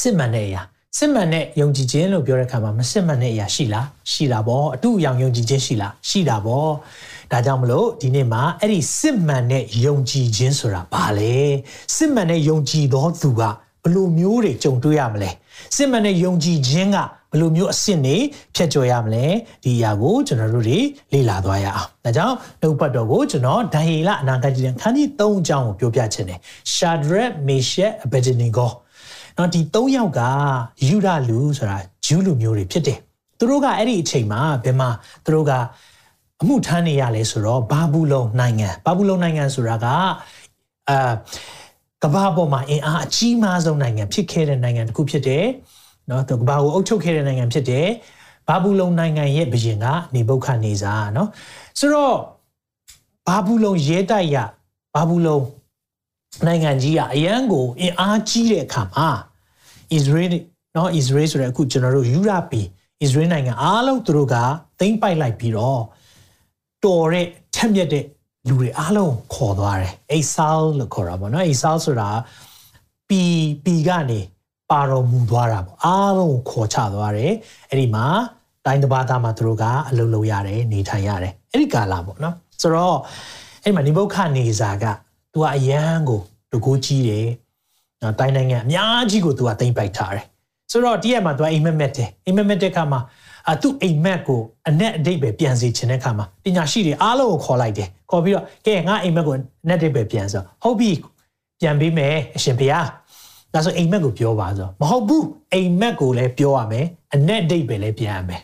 [0.00, 0.62] စစ်မှန်တဲ့အရာ
[0.98, 6.70] စစ်မှန်တဲ့ယုံကြည်ခြင်းလို့ပြောတဲ့အခါမှာမစစ်မှန်တဲ့အရာရှိလားရှိတာပေါ့အတူအယောင်ယုံကြည်ခြင်းရှိလားရှိတာပေါ့
[7.32, 11.36] ဒါကြောင့်မလို့ဒီနေ့မှာအဲ့ဒီစစ်မှန်တဲ့ယုံကြည်ခြင်းဆိုတာဘာလဲ
[11.96, 13.42] စစ်မှန်တဲ့ယုံကြည်သောသူက
[13.82, 15.30] ဘယ်လိုမျိုးတွေကြုံတွေ့ရမလဲ
[15.76, 16.98] စစ်မှန်တဲ့ယုံကြည်ခြင်းက
[17.30, 18.16] ဘယ်လိုမျိုးအဆင့်တွေ
[18.54, 19.26] ဖြတ်ကျော်ရမလဲ
[19.64, 20.78] ဒီအရာကိုကျွန်တော်တို့တွေ
[21.12, 26.38] လေ့လာသွားရအောင်ဒါကြောင့်နှုတ်ပတ်တော်ကိုကျွန်တော်ဒံယေလအနာဂတ်ကြီးတဲ့ခန်းကြီး၃အကြောင်းကိုပြောပြချင်တယ်
[26.74, 28.66] Shadrach Meshach Abednego
[29.38, 30.20] နော်ဒီ၃ယောက်က
[30.86, 32.98] ယူဒလူဆိုတာဂျူးလူမျိုးတွေဖြစ်တယ်
[33.38, 34.88] သူတို့ကအဲ့ဒီအချိန်မှာဘယ်မှာ
[35.24, 35.52] သူတို့က
[36.42, 39.86] အမှုထမ်းနေရလဲဆိုတော့ဘာဘူးလုံနိုင်ငံဘာဘူးလုံနိုင်ငံဆိုတာက
[40.90, 41.12] အာ
[42.04, 45.44] ကမ္ဘာပေါ်မှာအင်အားအကြီးမားဆုံးနိုင်ငံဖြစ်ခဲ့တဲ့နိုင်ငံတစ်ခုဖြစ်တယ်
[46.10, 47.86] နော်သူကမ္ဘာကိုအုပ်ချုပ်ခဲ့တဲ့နိုင်ငံဖြစ်တယ်
[48.48, 51.28] ဘာဘူးလုံနိုင်ငံရဲ့ဘုရင်ကနေဘုခနေစာနော်
[51.78, 52.16] ဆိုတော့
[53.28, 54.36] ဘာဘူးလုံရဲတိုက်ရ
[54.94, 55.38] ဘာဘူးလုံ
[56.46, 59.08] နိုင်ငံကြီးကအရန်ကိုအင်အားကြီးတဲ့အခါမှာ
[59.96, 60.32] Israel
[60.76, 62.60] နော် Israel ဆိုတဲ့အခုကျွန်တော်တို့ယူရာပီ
[63.04, 64.36] Israel နိုင်ငံအားလုံးသူတို့က
[64.80, 65.82] သိမ့်ပိုက်လိုက်ပြီးတော့
[66.84, 68.04] တော်တဲ့ထက်မြက်တဲ့
[68.48, 70.48] လူတွေအားလုံးခေါ်သွားတယ်အိဆာ
[70.78, 72.08] လို့ခေါ်တာပေါ့နော်အိဆာဆိုတာ
[73.08, 73.22] ပီ
[73.64, 74.20] ပီကနေ
[74.70, 77.32] ပါတော်မူသွားတာပေါ့အားလုံးခေါ်ချသွားတယ်
[77.70, 78.06] အဲ့ဒီမှာ
[78.66, 82.98] တိုင်းတစ်ပါးသားမှာသူတို့ကအလုပ်လုပ်ရတယ်နေထိုင်ရတယ်အဲ့ဒီကာလပေါ့နော်ဆိုတော့
[83.62, 84.84] အဲ့ဒီမှာနိဗုခနေစာက
[85.32, 86.20] သူကအယံကို
[86.52, 87.28] တကူကြီးတယ်
[88.02, 90.24] နော်တိုင်းနိုင်ငံအများကြီးကိုသူကသိမ့်ပိုက်ထားတယ်
[90.70, 93.00] ဆိုတော့တည့်ရမှာသူကအိမ်မက်မက်တယ်အိမ်မက်မက်တဲ့ခါမှာ
[93.51, 100.91] အသူအိမ်မက်ကိုအ내အတိတ်ပဲပြန်စီခြင်းတဲ့ခါမှာပညာရှိတွေအားလုံးကိုခေါ်လိုက်တယ်ခေါ်ပြီးတော့ကဲငါအိမ်မက်ကိုအ내အတိတ်ပဲပြန်ဆိုဟုတ်ပြီ
[101.59, 102.87] ပြန်ပေးမယ်အရှင်ဘုရား
[103.53, 108.41] ဒါဆိုအိမ်မက်ကိုပြောပါဆိုမဟုတ်ဘူးအိမ်မက်ကိုလည်းပြောရမယ်အ내အတိတ်ပဲလည်းပြန်ရမယ်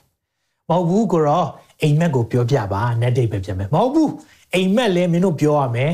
[0.69, 1.47] မဟုတ်ဘူးကိုတော့
[1.81, 4.11] အိမ်မက်ကိုပြောပြပါအ내အတိတ်ပဲပြန်မယ်မဟုတ်ဘူး
[4.53, 5.91] အိမ်မက်လည်းမင်းတို့ပြောရမယ်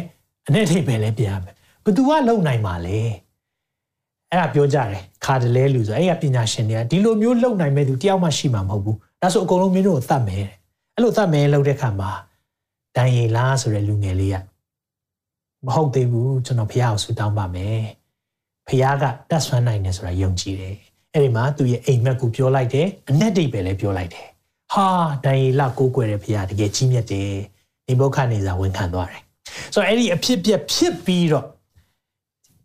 [0.47, 1.53] အ내အတိတ်ပဲလည်းပြန်ရမယ်
[1.85, 2.99] ဘသူကလုံနိုင်မှာလဲ
[4.32, 10.44] အဲ့ဒါပြောကြတယ်ခါတလဲလူဆိုအဲ့ကပညာရှင်တွေကဒီလိုမျိုးလုံနိုင်မဲ့သူတယောက်မှရှိမှာမဟုတ်ဘူးဒါဆိုအကုန်လုံးမင်းတို့ကိုတတ်မယ်
[10.94, 12.10] အဲ့လိုတတ်မယ်လုပ်တဲ့ခါမှာ
[12.96, 14.36] ဒန်ယေလာဆိုတဲ့လူငယ်လေးက
[15.66, 17.80] မဟုတ်သေးဘူးကျွန်တော်ဖះကိုဆူတောင်းပါမယ်
[18.68, 20.74] ဖះကတတ်ဆွမ်းနိုင်တယ်ဆိုတာယုံကြည်တယ်
[21.12, 24.26] အဲ့ဒီမှာသူရဲ့အိမ်မက်ကိုပြောလိုက်တယ်အနက်ဒိတ်ပဲလည်းပြောလိုက်တယ်
[24.72, 24.86] ဟာ
[25.24, 27.30] ဒန်ယေလကိုးကွယ်တဲ့ဖះတကယ်ကြီးမြတ်တယ်
[27.86, 29.22] ဒီဘုခနေစာဝန်ခံသွားတယ်
[29.74, 31.46] ဆိုတော့အဲ့ဒီအဖြစ်ပြက်ဖြစ်ပြီးတော့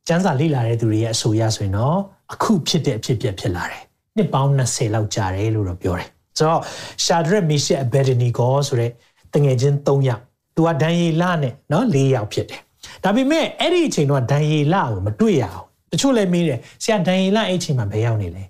[0.07, 1.97] ကျန်းစာလေ့လာတဲ့သူတွေရဲ့အဆိုရဆိုရင်တော့
[2.33, 3.83] အခုဖြစ်တဲ့အဖြစ်ပြက်ဖြစ်လာတယ်
[4.15, 6.61] နှစ်ပေါင်း20လောက်ကြာတယ်လို့တော့ပြောတယ်ဆိုတော့
[7.05, 8.91] ရှာဒရက်မီရှက်အဘက်ဒနီဂေါဆိုတဲ့
[9.33, 10.21] တငယ်ချင်း3ယောက်
[10.55, 12.61] သူကဒန်ယေလနဲ့နော်4ယောက်ဖြစ်တယ်
[13.03, 18.43] ဒါပေမဲ့အဲ့ဒီအချိန်တော့ဒန်ယေလကိုမတွေ့ရအောင်တချို့လည်းမေးတယ်ဆရာဒန်ယေလအဲ့အချိန်မှာဘယ်ရောက်နေလဲ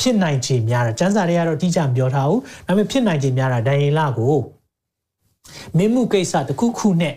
[0.00, 4.36] ဖြစ်နိုင်ခြေများတာကျန်းစာတွေကတော့တိကျမပြောထားဘူးဒါပေမဲ့ဖြစ်နိုင်ခြေများတာဒန်ယေလကို
[5.76, 7.14] မင်းမှုကိစ္စတစ်ခုခုနဲ့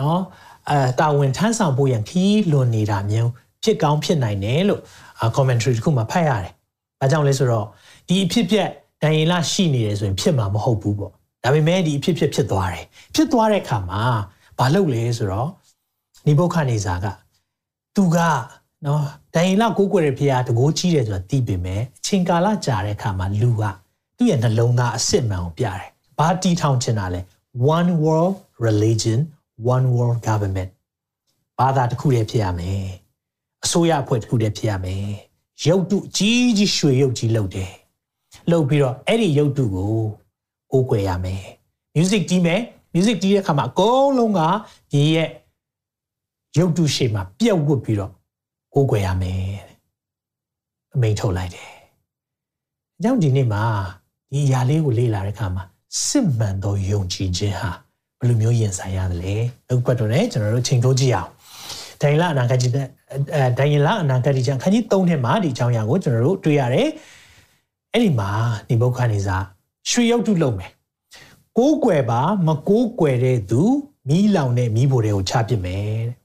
[0.00, 0.20] နော်
[0.70, 3.30] အဲတာဝန်ထမ်းဆောင်ဖို့ရန်ခီးလွန်နေတာမျိုး
[3.62, 4.80] ဖြစ်ကောင်းဖြစ်နိုင်တယ်လို့
[5.36, 6.52] commentary တစ်ခုမှာဖတ်ရတယ်။
[7.00, 7.66] ဘာကြောင့်လဲဆိုတော့
[8.08, 8.68] ဒီအဖြစ်ပြက်
[9.02, 11.12] ဒန်ယေလရှိနေတယ်ဆိုရင်ဖြစ်မှာမဟုတ်ဘူးပေါ့။
[11.44, 14.02] ဒါပေမဲ့ဒီအဖြစ်ပြက်ဖြစ်သွားတယ်။ဖြစ်သွားတဲ့အခါမှာ
[14.58, 15.50] ဘာလုပ်လဲဆိုတော့
[16.26, 17.06] နိဗုခနေစာက
[17.96, 18.18] သူက
[18.86, 19.02] နော်
[19.34, 23.62] ဒန်ယေလကိုးကွယ်တဲ့ဖရားတကိုးကြီးတယ်ဆိုတာသိပေမဲ့အချိန်ကာလကြာတဲ့အခါမှာလူက
[24.16, 27.20] သူ့ရဲ့နှလုံးသားအစစ်မှန်ကိုပြတယ်။ဘာတီထောင်ချင်တာလဲ
[27.76, 28.34] one world
[28.66, 29.18] religion
[29.74, 30.70] one world government
[31.58, 32.86] ဘာသာတစ်ခုတည်းဖြစ်ရမယ်
[33.64, 35.06] အစိုးရအဖွဲ့တစ်ခုတည်းဖြစ်ရမယ်
[35.66, 37.72] ရုပ်တုကြီးကြီးရွှေရုပ်ကြီးလုပ်တယ်
[38.50, 39.92] လုပ်ပြီးတော့အဲ့ဒီရုပ်တုကို
[40.72, 41.44] ကိုးကွယ်ရမယ်
[41.96, 42.60] music တီးမယ်
[42.94, 44.40] music တီးတဲ့အခါမှာအကုန်လုံးက
[44.92, 45.28] ဒီရဲ့
[46.58, 48.12] ရုပ်တုရှေ့မှာပြက်ဝတ်ပြီးတော့
[48.74, 49.40] ကိုးကွယ်ရမယ်
[50.94, 51.70] အမိန်ထုတ်လိုက်တယ်
[52.96, 53.62] အကြောင်းဒီနေ့မှာ
[54.32, 55.64] ဒီຢာလေးကိုလေ့လာတဲ့အခါမှာ
[56.06, 57.70] စစ်မှန်သောယုံကြည်ခြင်းဟာ
[58.20, 59.34] ဘယ်လိုမျိုးရင်ဆိုင်ရသလဲ
[59.68, 61.30] အခုပတ်တော့ねကျွန်တော်တို့ချိန်ထိုးကြည့်အောင်
[62.02, 62.86] ဒိုင်လာအနာဂတ်ကြီးတဲ့
[63.34, 66.88] အဲဒိုင်လာအနာဂတ်ကြီးချန်ခန်းကြီး3ထဲမှာဒီအကြောင်းအရာကိုကျွန်တော်တို့တွေ့ရတယ်
[67.92, 68.30] အဲ့ဒီမှာ
[68.68, 69.36] ဒီဘုခနေစာ
[69.90, 70.70] ရွှေရုပ်တုလုပ်မယ်
[71.58, 73.62] ကိုးကွယ်ပါမကိုးကွယ်တဲ့သူ
[74.08, 76.16] မီးလောင်တဲ့မီးဖိုတွေကိုချပစ်မယ်တဲ့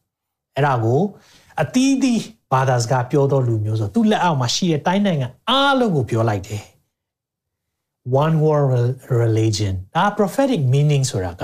[0.55, 1.01] အဲ့ဒါကို
[1.61, 2.21] အသီးသီး
[2.53, 6.63] ဘာသာစကားပြောတော်လူမျိုးဆိုသူ့လက်အောက်မှာရှိတဲ့တိုင်းနိုင်ငံအားလုံးကိုပြောလိုက်တယ်
[8.23, 8.71] one world
[9.21, 11.43] religion ဒါ prophetic meaning ဆိုတာက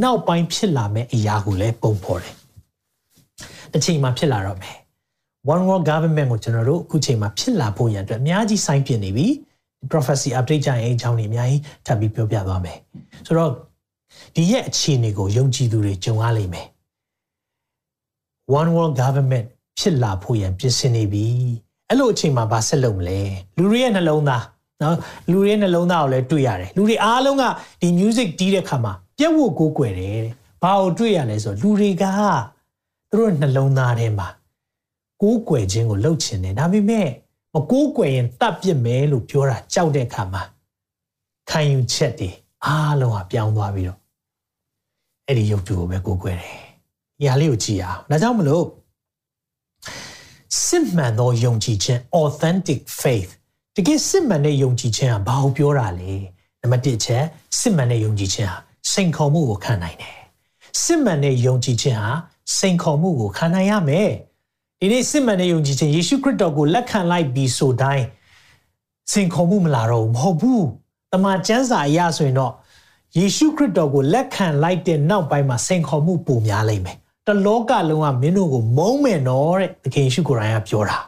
[0.00, 2.34] နောက်ပိုင်းဖြစ်လာမယ့်အရာကိုလည်းပုံဖော်တယ်။
[3.72, 4.76] တစ်ချိန်မှာဖြစ်လာတော့မယ်။
[5.54, 9.26] one world government ကိုကျွန်တော်တို့အခုချိန်မှာဖြစ်လာဖို့ရန်အတွက်အများကြီးစိုင်းပြနေပြီ။
[9.90, 12.78] prophecy update ကြရင်အကြောင်းတွေအများကြီးထပ်ပြီးပြောပြသွားမယ်။
[13.26, 13.50] ဆိုတော့
[14.34, 16.66] ဒီရဲ့အခြေအနေကိုယုံကြည်သူတွေကြုံရလိမ့်မယ်။
[18.60, 19.46] one world government
[19.78, 21.26] ဖြစ်လာဖို့ရန်ပြင်ဆင်နေပြီ။
[21.88, 23.20] အဲ့လိုအချိန်မှာဘာဆက်လုပ်မလဲ။
[23.58, 24.44] လူတွေရဲ့နှလုံးသား
[24.82, 24.96] နော်
[25.30, 27.44] လူတွေနှလုံးသားကိုလည်းတွေ့ရတယ်လူတွေအားလုံးက
[27.80, 32.04] ဒီ music တီးတဲ့ခါမှာ ပြက်ဝတ်ကိုးကွယ်တယ်တဲ့ဘာကိုတွေ့ရလဲဆိုလူတွေက
[33.10, 34.28] သူတို့နှလုံးသားထဲမှာ
[35.22, 37.08] ကိုးကွယ်ခြင်းကိုလှုပ်ချင်တယ်ဒါပေမဲ့
[37.54, 40.42] မကိုးကွယ်ရင်တတ်ပြစ်မယ်လို့ပြောတာကြောက်တဲ့ခါမှာ
[41.50, 42.30] ခံယူချက်တွေ
[42.64, 43.98] အားလုံးဟာပြောင်းသွားပြီးတော့
[45.26, 46.58] အဲ့ဒီရုပ်တုကိုပဲကိုးကွယ်တယ်။
[47.18, 48.64] ဒီဟာလေးကိုကြည့်အောင်။ဒါကြောင့်မလို့
[50.64, 53.30] စစ်မှန်သောယုံကြည်ခြင်း authentic faith
[53.76, 56.12] တကယ်စစ်မှန်တဲ့ယုံကြည်ခြင်းဟာဘာကိုပြောတာလဲ
[56.60, 57.24] နံပါတ်1ချက်
[57.58, 60.18] စစ်မှန်တဲ့ယုံကြည်ခြင်းဟာ စိန်ခေါ်မှုကိုခံနိုင်တယ်
[60.82, 62.10] စစ်မှန်တဲ့ယုံကြည်ခြင်းဟာ
[62.58, 64.10] စိန်ခေါ်မှုကိုခံနိုင်ရမယ်
[64.80, 68.04] ဒီနေ့စစ်မှန်တဲ့ယုံကြည်ခြင်းယေရှုခရစ်တော်ကိုလက်ခံလိုက်ပြီးဆိုတိုင်း
[69.12, 70.66] စိန်ခေါ်မှုမလာတော့ဘူးမဟုတ်ဘူး
[71.12, 72.52] တမန်ကျမ်းစာအရဆိုရင်တော့
[73.18, 80.98] ယေရှုခရစ်တော်ကိုလက်ခံလိုက်တဲ့နောက်ပိုင်းမှာစိန်ခေါ်မှုပိုများလိမ့်မယ်တလောကလုံးကမင်းတို့ကိုမုန်းမယ်နော်တဲ့သခင်ယေရှုကိုယ်တိုင်ကပြောတာ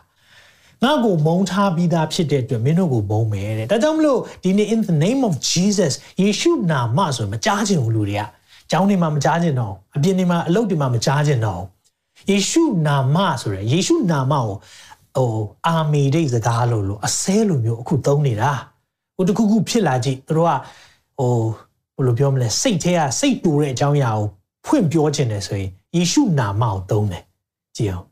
[0.84, 5.92] ငါ့ကိုမုန်းထားပြီးသားဖြစ်တဲ့အတွက်မင်းတို့ကိုမုန်းမယ်တဲ့ဒါကြောင့်မလို့ဒီနေ့ in the name of Jesus
[6.22, 8.24] ယေရှုနာမဆိုမကြားခြင်းဘူးလူတွေက
[8.70, 11.62] ကျောင်းတွေမှာမကြားခြင်းတော့အပြင်တွေမှာအလုပ်တွေမှာမကြားခြင်းတော့
[12.30, 14.56] ယေရှုနာမဆိုရယ်ယေရှုနာမကို
[15.16, 15.30] ဟို
[15.66, 18.52] အာမီဒိတ်စကားလို့လို့အစဲလိုမျိုးအခုသုံးနေတာ
[19.16, 20.52] ဟိုတခုခုဖြစ်လာကြည့်သူတို့က
[21.18, 21.34] ဟို
[21.96, 24.26] ဘယ်လိုပြောမလဲစိတ်ထဲကစိတ်တူတဲ့အကြောင်းအရာကို
[24.66, 27.22] ဖွင့်ပြောခြင်းတယ်ဆိုရင်ယေရှုနာမကိုသုံးတယ်
[27.76, 28.04] ကြည့်အောင်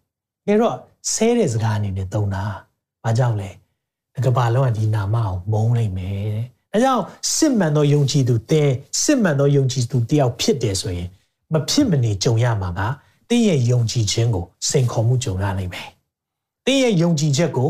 [0.46, 0.76] ဒါတော့
[1.10, 2.44] ဆဲတဲ့စကားအနေနဲ့သုံးတာ။
[3.04, 3.50] ဘာကြောင့်လဲ။
[4.24, 7.02] ကဘာလုံးကဒီနာမကိုမုန်းလိုက်မယ်တဲ့။အဲကြောင့်
[7.34, 8.64] စစ်မှန်သောယုံကြည်သူတဲ
[9.02, 11.08] စစ်မှန်သောယုံကြည်သူတယောက်ဖြစ်တယ်ဆိုရင်
[11.52, 12.80] မဖြစ်မနေကြုံရမှာက
[13.28, 15.88] တင်းရဲ့ယုံကြည်ခြင်းကိုစိန်ခေါ်မှုကြုံရနိုင်မယ်။
[16.66, 17.68] တင်းရဲ့ယုံကြည်ချက်ကို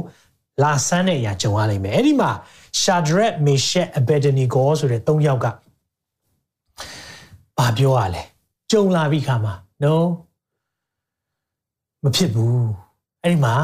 [0.62, 2.30] လာဆန်းတဲ့အရာကြုံရနိုင်မယ်။အဲ့ဒီမှာ
[2.80, 5.46] ရှာဒရက်မေရှက်အဘက်ဒနီဂေါဆိုတဲ့၃ယောက်က
[7.58, 8.22] ဘာပြောရလဲ။
[8.70, 9.94] ကြုံလာပြီခါမှာ no
[12.02, 12.62] မဖြစ်ဘူး။
[13.22, 13.54] အဲ့ဒီမှာ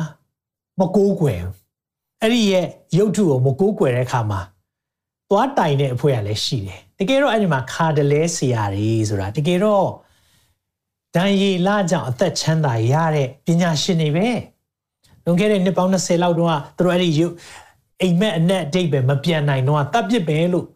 [0.81, 1.42] မကိုးကွယ်
[2.23, 2.66] အဲ့ဒီရဲ့
[2.99, 4.40] ရုပ်ထုကိုမကိုးကွယ်တဲ့အခါမှာ
[5.31, 9.88] သွားတိုင်တဲ့အဖွဲ့ကလည်းရှိတယ်တကယ်တော့အဲ့ဒီမှာခါတလဲဆရာတွေဆိုတာတကယ်တော့
[11.14, 14.29] ဒန်ရီလာကြောင့်အသက်ချမ်းသာရတဲ့ပညာရှင်တွေပဲ
[15.25, 17.11] လွန်ခဲ့တဲ့နှစ်ပေါင်း20လောက်တုန်းကသူတို့အဲ့ဒီ
[18.01, 20.66] အိမ်မက်အနက်အတိတ်ပဲမပြန်နိုင်တော့တပ်ပစ်ပဲလို့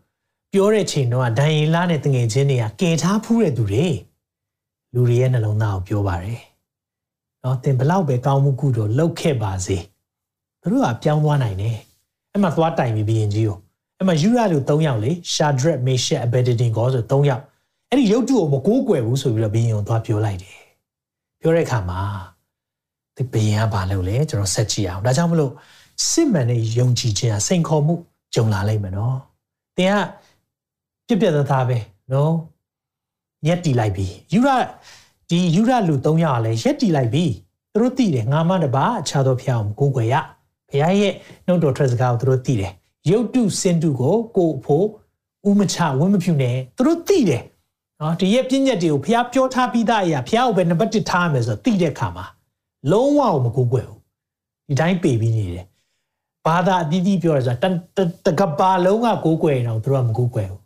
[0.52, 3.86] ပြောတဲ့ချိန်တော့ဒိုင်ရင်လာနဲ့တငယ်ချင်းတွေကကယ်ထားဖူးတဲ့သူတွေ
[4.94, 6.40] လူတွေရဲ့နှလုံးသားကိုပြောပါတယ်။
[7.44, 9.76] နော်တင်ဘလောက်ပဲကောင်းမှုကုသိုလ်လုပ်ခဲ့ပါစေ။
[10.60, 11.76] သူတို့ကပြောင်းသွားနိုင်တယ်။
[12.32, 13.56] အဲ့မှာသွားတိုင်ပြီးဘီရင်ကြီးကို
[13.98, 17.42] အဲ့မှာယူရလူ၃ယောက်လေရှာဒရက်မေရှက်အဘက်ဒင်ကောဆို၃ယောက်
[17.90, 20.58] အဲ့ဒီရုပ်တုကိုမကိုးကွယ်ဘူးဆိုပြီးတော့ဘီရင်ကိုသွားပြောလိုက်တယ်။
[21.40, 22.00] ပြောတဲ့အခါမှာ
[23.16, 25.52] ဒီဘီရင်ကဘာလုပ်လဲကျွန်တော်ဆက်ကြည့်အောင်။ဒါကြောင့်မလို့
[26.08, 27.94] စစ်မှန်တဲ့ယုံကြည်ခြင်းဟာစိန်ခေါ်မှု
[28.34, 29.16] ကြုံလာလိမ့်မယ်နော်။
[29.76, 29.94] တင်
[31.08, 31.78] ကပြက်ပြက်သားသားပဲ
[32.12, 32.32] နော်။
[33.48, 34.48] ရက်တီလိုက်ပြီ။ယူရ
[35.32, 37.24] ဒီယူရလူ၃ယောက်ကလည်းရက်တီလိုက်ပြီ။
[37.72, 40.14] သူတို့သိတယ်ငါမတပါအခြားသောဖျားအောင်ကိုးကွယ်ရ။
[40.70, 41.12] ဘုရားရဲ့
[41.46, 42.72] နှုတ်တော်ထွက်စကားကိုသူတို့သိတယ်။
[43.10, 44.86] ရုပ်တုစင်တုကိုကို့ဖို့
[45.48, 47.42] ဥမချဝင်းမဖြူနဲ့သူတို့သိတယ်။
[48.00, 52.26] နော်ဒီရဲ့ပြည့်ညက်တွေကိုဘုရားပြောထားပြီးသားအရာဘုရားကိုပဲနံပါတ်1ထားရမယ်ဆိုတော့သိတဲ့အခါမှာ
[52.90, 54.00] လုံးဝမကိုးကွယ်ဘူး။
[54.68, 55.66] ဒီတိုင်းပေပြီးနေတယ်
[56.46, 57.68] ဘာသာအသီးသီးပြောရဆိုတာ
[58.26, 60.62] တကဘာလုံးကကိုးကွယ်ရင်တော့သူတို့ကမကိုးကွယ်ဘူး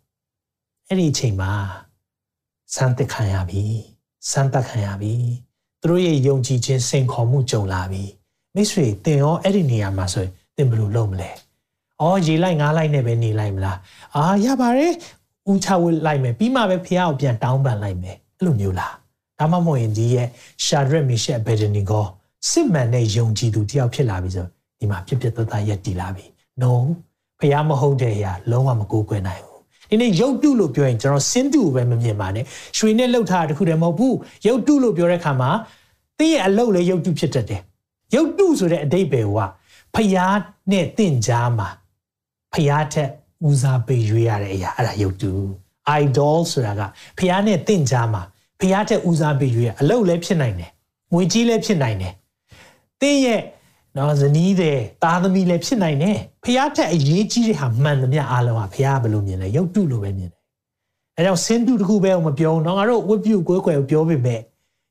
[0.89, 1.53] အဲ့ဒီအချိန်မှာ
[2.75, 3.96] စမ်းသက်ခံရပြီ
[4.31, 5.15] စမ်းသက်ခံရပြီ
[5.83, 8.05] သူတို့ရဲ့ယုံကြည်ခြင်းစိန်ခေါ်မှုကြုံလာပြီ
[8.55, 11.31] မိတ်ဆွေသင်ရောအဲ့ဒီနေရာမှာဆိုရင်သင်ဘယ်လိုလုပ်မလဲ
[12.01, 13.79] အော်ရေလိုက်ငားလိုက်နဲ့ပဲနေလိုက်မလား
[14.17, 14.95] အာရပါတယ်
[15.51, 18.95] ဦးချဝတ်လိုက်မယ်ပြီးမှပဲဖះကိုပြန်တောင်းပန်လိုက်မယ်အဲ့လိုမျိုးလား
[19.39, 20.29] ဒါမှမဟုတ်ရင်ဒီရဲ့
[20.65, 22.07] ရှာဒရက်မီရှက်ဘယ်ဒနီကို
[22.51, 24.47] စစ်မှန်တဲ့ယုံကြည်သူတယောက်ဖြစ်လာပြီဆို
[24.79, 26.25] ဒီမှာပြစ်ပြစ်သက်သက်ရက်တည်လာပြီ။
[26.63, 26.73] no
[27.39, 29.56] ဖះမဟုတ်တဲ့အရာလုံးဝမကိုးကွယ်နိုင်ဘူး။
[29.91, 32.45] ဒီနေ့ရုပ်တုလို့ပြောရင်ကျွန်တော်စင်းတုပဲမမြင်ပါနဲ့။
[32.79, 34.15] ရွှေနဲ့လှုပ်ထားတာတခုတည်းမဟုတ်ဘူး။
[34.47, 35.51] ရုပ်တုလို့ပြောတဲ့အခါမှာ
[36.19, 37.61] တင်းရဲ့အလုပ်လည်းရုပ်တုဖြစ်တတ်တယ်။
[38.15, 39.39] ရုပ်တုဆိုတဲ့အတိတ်ပဲက
[39.95, 40.17] ဖះ
[40.71, 41.69] နဲ့တင့်ကြားမှာ
[42.53, 43.11] ဖះထက်
[43.49, 45.33] ဦးစားပေးရွေးရတဲ့အရာအဲ့ဒါရုပ်တု
[46.03, 46.83] idol ဆိုတာက
[47.19, 48.23] ဖះနဲ့တင့်ကြားမှာ
[48.61, 50.71] ဖះထက်ဦးစားပေးရွေးရအလုပ်လည်းဖြစ်နိုင်တယ်။
[51.13, 52.13] ငွေကြီးလည်းဖြစ်နိုင်တယ်။
[53.01, 53.41] တင်းရဲ့
[53.97, 60.43] နော်ဇနီးတဲ့သားသမီးလည်းဖြစ်နိုင်တယ်ဖះထက်အရေးကြီးတဲ့ဟာမှန်သမျှအားလုံးဟာဖះဘယ်လိုမြင်လဲရုပ်တုလိုပဲမြင်တယ်
[61.17, 64.41] အဲကြောင့်စင်တုတခုပဲမပြောတော့ငါတို့ဝတ်ပြုကိုယ်ကွယ်ကိုပြောပေမဲ့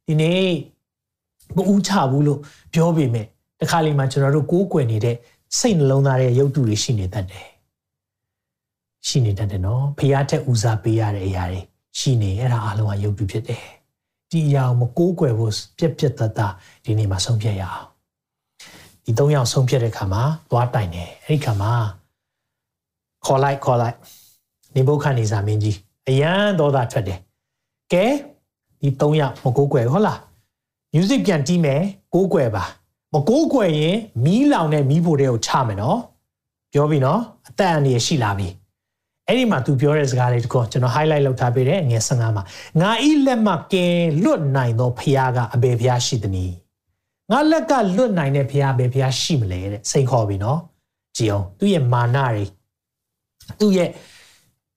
[0.08, 0.52] ဒီနေ့
[1.56, 2.40] မဦးချဘူးလို့
[2.74, 3.26] ပြောပေမဲ့
[3.60, 5.16] တခါလေမှကျွန်တော်တို့ကိုးကွယ်နေတဲ့
[5.58, 7.48] စိတ်နှလုံးသားရဲ့ရုပ်တုတွေရှိနေတတ်တယ်
[9.08, 11.62] ရှိနေတတ်တယ်နော်ဖះထက်ဦးစားပေးရတဲ့အရာတွေ
[12.00, 13.64] ရှိနေအဲ့ဒါအားလုံးကရုပ်တုဖြစ်တယ်
[14.32, 16.48] ဒီအရာကိုမကိုးကွယ်ဖို့ပြက်ပြက်တတ်တာ
[16.86, 17.95] ဒီနေ့မှာဆုံးဖြတ်ရအောင်
[19.06, 21.74] ဒီ၃ယောက်ဆုံးဖြတ်တဲ့ခါမှာသွားတိုင်တယ်အဲ့ဒီခါမှာ
[23.26, 23.96] ခေါ်လိုက်ခေါ်လိုက်
[24.76, 25.78] နေဘုခနေစာမင်းကြီး
[26.10, 27.20] အရန်သောတာထွက်တယ်
[27.94, 28.06] ကဲ
[28.82, 30.20] ဒီ၃ယောက်မကိုးကွယ်ဟုတ်လား
[30.94, 31.82] music ပြန်တီးမယ်
[32.14, 32.64] ကိုးကွယ်ပါ
[33.14, 36.00] မကိုးကွယ်ရင်မီးလောင်တဲ့မီးဖိုတွေကိုချမယ်နော်
[36.74, 38.48] ပြောပြီနော်အသက်အန္တရာယ်ရှိလာပြီ
[39.28, 42.44] အဲ့ဒီမှာ तू ပြောတဲ့စကားလေးတကောကျွန်တော် highlight လုပ်ထားပေးတယ်ငွေ15မှာ
[42.82, 43.86] ငါဤလက်မှကဲ
[44.24, 46.52] လွတ်နိုင်သောဖခင်ကအဘေဖခင်ရှိသည်
[47.32, 50.60] ငါလက်ကလွတ်နိုင်တဲ့ဖះပဲဖះရှိမလဲတဲ့စိန်ခေါ်ပြီနော်
[51.18, 52.44] ကြည်အောင်သူ့ရဲ့မာနတွေ
[53.60, 53.90] သူ့ရဲ့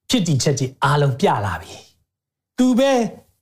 [0.08, 1.74] ဖြစ်တည်ချက်ကြီးအားလုံးပြလာပြီ
[2.58, 2.92] သူပဲ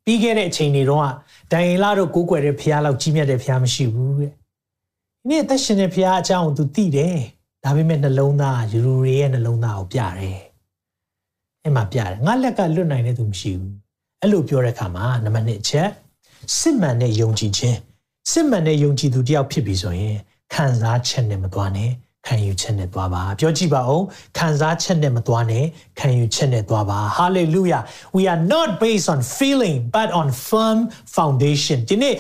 [0.05, 1.11] ပြီးခဲ့တဲ့အချိန်တွေတော့
[1.53, 7.19] ဒိုင်ရင်လာတို့ကိုးကွယ်တဲ့ဖះလောက်ကြီးမြတ်တဲ့ဖះမရှိဘူးတဲ့ဒီနေ့သက်ရှင်တဲ့ဖះအကြောင်းကိုသူသိတယ်
[7.65, 10.39] ဒါပေမဲ့နှလုံးသားယူရူတွေရဲ့နှလုံးသားကိုပြတယ်
[11.63, 13.75] အဲ့မှာပြတယ်ငါလက်ကလွတ်နိုင်တဲ့သူမရှိဘူး
[14.21, 15.89] အဲ့လိုပြောတဲ့အခါမှာနံပါတ်1ချက်
[16.59, 17.79] စစ်မှန်တဲ့ယုံကြည်ခြင်း
[18.31, 20.17] စစ်မှန်တဲ့ယုံကြည်သူတယောက်ဖြစ်ပြီဆိုရင်
[20.55, 21.91] ခံစားချက်နဲ့မသွားနဲ့
[22.27, 24.03] ခံယူချက်နဲ့သွားပါပြောကြည့်ပါဦး
[24.39, 25.65] ခံစားချက်နဲ့မသွားနဲ့
[25.99, 27.83] ခံယူချက်နဲ့သွားပါ hallelujah
[28.17, 30.79] we are not based on feeling but on firm
[31.17, 32.15] foundation ဒီနေ့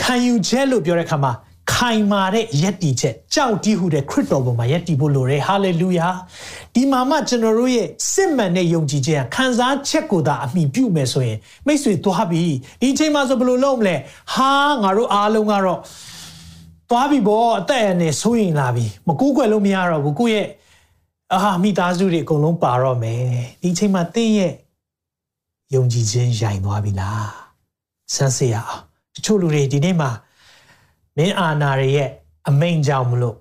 [0.00, 1.32] ခံယူချက်လို့ပြောတဲ့အခါမှာ
[1.76, 6.08] ခိုင်မာတဲ့ယက်တီချက်ကြောက်တီးဟုတဲ့ခရစ်တော်ပေါ်မှာယက်တီဖို့လိုတယ်ဟာလေလုယာ
[6.74, 12.42] ဒီမှာမှကျွန်တော်တို့ရဲ့စစ်မှန်တဲ့ယုံကြည်ခြင်းခံစားချက်ကိုသာအမိပြုမယ်ဆိုရင်မိတ်ဆွေသွားပြီ
[12.80, 13.96] ဒီအချိန်မှာဆိုဘယ်လိုလုပ်မလဲ
[14.34, 15.80] ဟာငါတို့အားလုံးကတော့
[16.90, 20.48] သွားပြီပေါ့အသက်အန္တရာယ်ဆိုးရင်လာပြီမကူးကွယ်လို့မရတော့ဘူးကိုယ့်ရဲ့
[21.32, 23.22] အာမိသားစုတွေအကုန်လုံးပါတော့မယ်
[23.62, 24.52] ဒီအချိန်မှာတင်းရဲ့
[25.74, 27.28] ယုံကြည်ခြင်းရိုင်သွားပြီလား
[28.14, 28.80] ဆန်းစစ်ရအောင်
[29.14, 30.10] တချို့လူတွေဒီနေ့မှာ
[31.16, 32.10] မင်းအာနာရဲ့ရဲ့
[32.48, 33.36] အမိန်ကြောင့်မလို့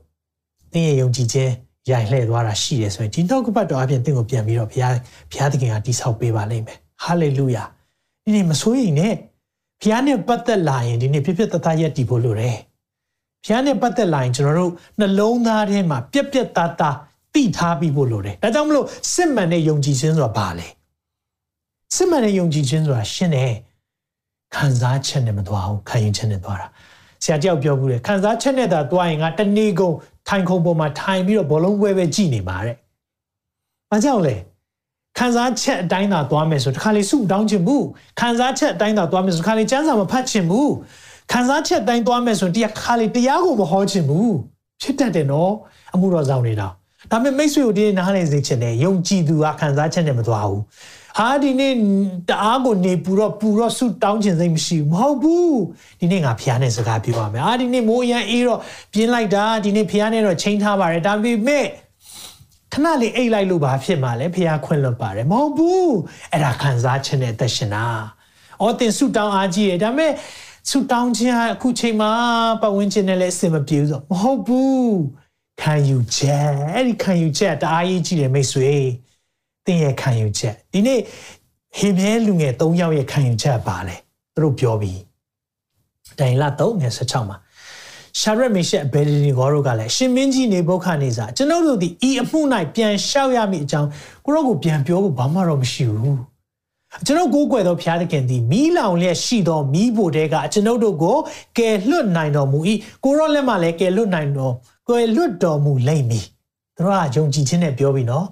[0.72, 1.52] သင်ရဲ့ယုံကြည်ခြင်း
[1.90, 4.94] ရိုင်လှည့်သွားတာရှိတယ်ဆိုရင်ဒီနောက်ကပတ်တော်အပြင်သင်ကိုပြန်ပြီးတော့ဘုရား
[5.32, 7.64] ဘုရားသခင်ကတိဆောက်ပေးပါလိမ့်မယ်ဟာလေလုယာ
[8.24, 9.14] ဒီနေ့မစိုးရိမ်နဲ့
[9.82, 12.58] ဘုရားနဲ့ပတ်သက်လာရင်ဒီနေ့ပြည့်ပြည့်တသားရက်တည်ဖို့လိုတယ်
[13.46, 16.96] ဘုရားနဲ့ပတ်သက်လာရင်ကျွန်တော်တို့နှလုံးသားထဲမှာပြက်ပြက်သားသား
[17.34, 20.68] တိထားပြီးဖို့လိုတယ်ဒါကြောင့်မလို့စစ်မှန်တဲ့ယုံကြည်ခြင်းဆိုတာဘာလဲ
[21.96, 23.54] စစ်မှန်တဲ့ယုံကြည်ခြင်းဆိုတာရှင်းတယ်
[24.56, 26.68] ခံစားချက်နဲ့မသွားဘူးခံယူချက်နဲ့သွားတာ
[27.26, 29.96] ဆရာတယောက်ပြောဘူးလေခံစားချက်နဲ့သာတွားရင်ကတနေ့ကုန်
[30.28, 32.76] ထိုင်ခုံပေါ်မှာထိုင်ပြီးတော့ဘောလုံးပွဲပဲကြည်နေပါတဲ့။
[33.92, 34.36] ဘာကြောင့်လဲ
[35.18, 37.86] ခံစားချက်အတိုင်းသာသွားမယ်ဆိုတခါလေစုတောင်းချင်ဘူး
[38.20, 40.72] ခံစားချက်အတိုင်းသာသွားမယ်ဆိုတခါလေစမ်းစာမဖတ်ချင်ဘူး
[41.32, 44.34] ခံစားချက်တိုင်းသွားမယ်ဆိုရင်တရားခါလေတရားကိုမဟောချင်ဘူး
[44.82, 45.54] ဖြစ်တတ်တယ်နော်
[45.94, 46.68] အမှုတော်ဆောင်နေတာ
[47.12, 50.62] ဒါပေမဲ့မိတ်ဆွေတို့ဒီနားလည်စေချင်တယ်ယုံကြည်သူကခံစားချက်နဲ့မသွားဘူး
[51.18, 51.74] ဟာဒီနေ့
[52.30, 55.60] တအားကိုနေပူတော့ပူတော့ဆုတောင်းခြင်းစိတ်မရှိဘူးမဟုတ်ဘူး
[56.00, 58.60] ဒီနေ့ငါဖះနဲ့စကားပြောရမယ်အာဒီနေ့မိုးရန်အေးတော့
[58.94, 61.66] ပြင်းလိုက်တာဒီနေ့ဖះနဲ့တော့ချိန်ထားပါတယ်ဒါပေမဲ့
[62.74, 65.94] ခဏလေးအိတ်လိုက်လို့ဘာဖြစ်မှာလဲဖះခွင့်လွတ်ပါတယ်မဟုတ်ဘူး
[66.32, 67.86] အဲ့ဒါခံစားခြင်းနဲ့အသက်ရှင်တာ
[68.62, 70.12] အော်တင်ဆုတောင်းအားကြီးတယ်ဒါပေမဲ့
[70.70, 72.12] ဆုတောင်းခြင်းအခုချိန်မှာ
[72.62, 74.96] ပတ်ဝန်းကျင်နဲ့လည်းအဆင်မပြေဘူးဆိုမဟုတ်ဘူး
[75.62, 78.74] ခံယူချက်အဲ့ဒီခံယူချက်တအားကြီးကြီးတယ်မိတ်ဆွေ
[79.66, 81.00] တင်းရဲ့ခံယူချက်ဒီနေ့
[81.78, 83.96] ဟေမြဲလူငယ်၃ယောက်ရဲ့ခံယူချက်ပါလေ
[84.36, 85.02] သူတို့ပြောပြီး
[86.20, 87.38] တိုင်လာ၃ငယ်16မှာ
[88.20, 92.40] ရှာရက်မေရှက်ဘယ်ဒီနီဂေါတို့ကလည်းရှင်မင်းကြီးနေဘုခနေစာကျွန်ုပ်တို့ဒီဤအမှု၌
[92.76, 93.90] ပြန်လျှောက်ရမည့်အကြောင်း
[94.26, 96.20] ကိုရောကိုပြန်ပြောဖို့ဘာမှတော့မရှိဘူး
[97.06, 101.18] ကျွန်တော်ကိုးကွယ်သောဘုရားသခင်သည်မိလောင်လျက်ရှိသောမိဖို့တဲကကျွန်ုပ်တို့ကို
[101.58, 102.60] ကယ်လွတ်နိုင်တော်မူ၏
[103.04, 104.54] ကိုရောလက်မှလည်းကယ်လွတ်နိုင်တော်
[104.88, 106.26] ကိုယ်လွတ်တော်မူလိမ့်မည်
[106.78, 108.26] တို့ကယုံကြည်ခြင်းနဲ့ပြောပြီးနော်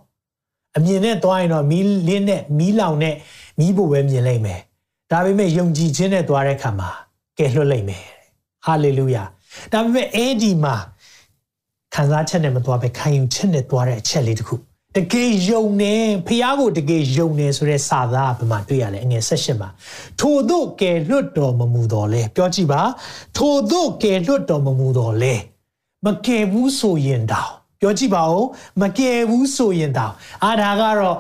[0.78, 3.16] အမြင်နဲ့သွားရင်တော့မီးလင်းနဲ့မီးလောင်နဲ့
[3.60, 4.62] မီးဖို့ပဲမြင်လိမ့်မယ်
[5.12, 6.90] ဒါပေမဲ့ယုံကြည်ခြင်းနဲ့သွားတဲ့အခါမှာ
[7.38, 8.06] ကယ်လွတ်လိမ့်မယ်
[8.66, 9.24] ဟာလေလုယာ
[9.72, 10.76] ဒါပေမဲ့အဲ့ဒီမှာ
[11.94, 14.56] ခံစားချက်နဲ့မသွားပဲခံယူချက်နဲ့သွားတဲ့အချက်လေးတခု
[14.98, 15.94] တကယ်ယုံနေ
[16.28, 19.70] ဖះကိုတကယ်ယုံနေဆိုတဲ့စာသားဘယ်မှာတွေ့ရလဲအငယ်၁၈မှာ
[20.20, 22.82] ထို့သို့ကယ်လွတ်တော်မမူတော်လဲပြောကြည့်ပါ
[23.38, 25.34] ထို့သို့ကယ်လွတ်တော်မမူတော်လဲ
[26.06, 27.54] မကယ်ဘူးဆိုရင်တောင်
[27.84, 28.46] ပြောကြည့်ပါဦး
[28.82, 31.18] မကယ်ဘူးဆိုရင်တောင်အာဒါကတော့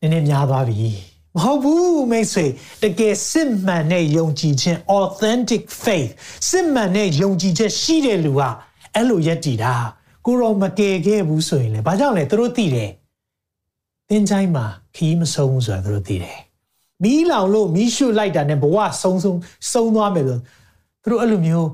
[0.00, 0.90] နည်းနည်းများသွားပြီ
[1.36, 2.46] မဟုတ်ဘူးမိတ်ဆွေ
[2.82, 6.10] တကယ်စစ်မှန်တဲ့ယုံကြည်ခြင်း authentic faith
[6.50, 8.42] စစ်မှန်တဲ့ယုံကြည်ချက်ရှိတဲ့လူက
[8.94, 9.74] အဲ့လိုယက်တည်တာ
[10.26, 12.90] ကိုရောမကယ်ခဲ့ဘူးဆိုရင်လေဘာကြောင့်လဲသူတို့သိတယ်
[14.08, 14.66] သင်ချိုင်းမှာ
[14.96, 16.38] ခီးမဆုံးဘူးဆိုတာသူတို့သိတယ်
[17.02, 19.38] မီးလောင်လို့မီးရှုလိုက်တာနဲ့ဘဝဆုံးဆုံး
[19.72, 20.38] ဆုံးသွားမယ်ဆို
[21.02, 21.70] သူတို့အဲ့လိုမျိုး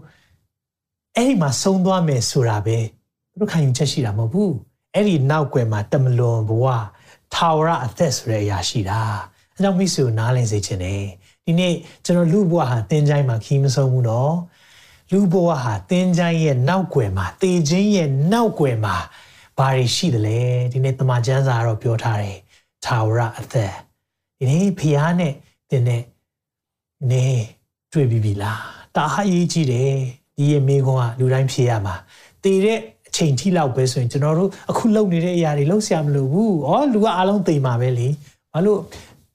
[1.16, 2.78] အဲ့ဒီမှာဆုံးသွားမယ်ဆိုတာပဲ
[3.32, 4.54] သူတို့ခံယူချက်ရှိတာမဟုတ်ဘူး
[4.94, 6.66] အဲ့ဒီနောက်ွယ်မှာတမလွန်ဘဝ
[7.34, 9.00] ထာဝရအသက်ဆိုတဲ့အရာရှိတာ
[9.54, 11.02] အဲကြောင့်မိတ်ဆွေနားလည်စေချင်တယ်
[11.44, 14.34] ဒီနေ့ကျွန်တော်လူဘဝဟာတင်းချိုင်းမှာခီးမဆုံးဘူးနော်
[15.12, 18.96] လူဘဝဟာတင်းချိုင်းရဲ့နောက်ွယ်မှာတေခြင်းရဲ့နောက်ွယ်မှာ
[19.58, 20.40] ဘာတွေရှိသလဲ
[20.72, 22.38] ဒီနေ့တမန်ကျမ်းစာကတော့ပြောထားတယ်
[22.84, 23.74] ထာဝရအသက်
[24.38, 25.34] ဒီနေ့ဖျားနဲ့
[25.70, 26.02] တင်းနဲ့
[27.10, 27.26] နေ
[27.92, 28.60] တွေ့ပြီပြီလား
[28.96, 29.92] တာဟာရေးကြည့်တယ်
[30.36, 31.94] ဒီရဲ့မိကွန်းကလူတိုင်းဖြေရမှာ
[32.42, 32.80] တည်တဲ့
[33.12, 38.08] အချိန်ထိလောက်ပဲဆိုရင်ကျွန်တော်တို့အခုလုပ်နေတဲ့အရာတွေလုပ်ဆရာမလိုဘူး။ဩလူကအားလုံးသိမှာပဲလေ။
[38.52, 38.80] ဘာလို့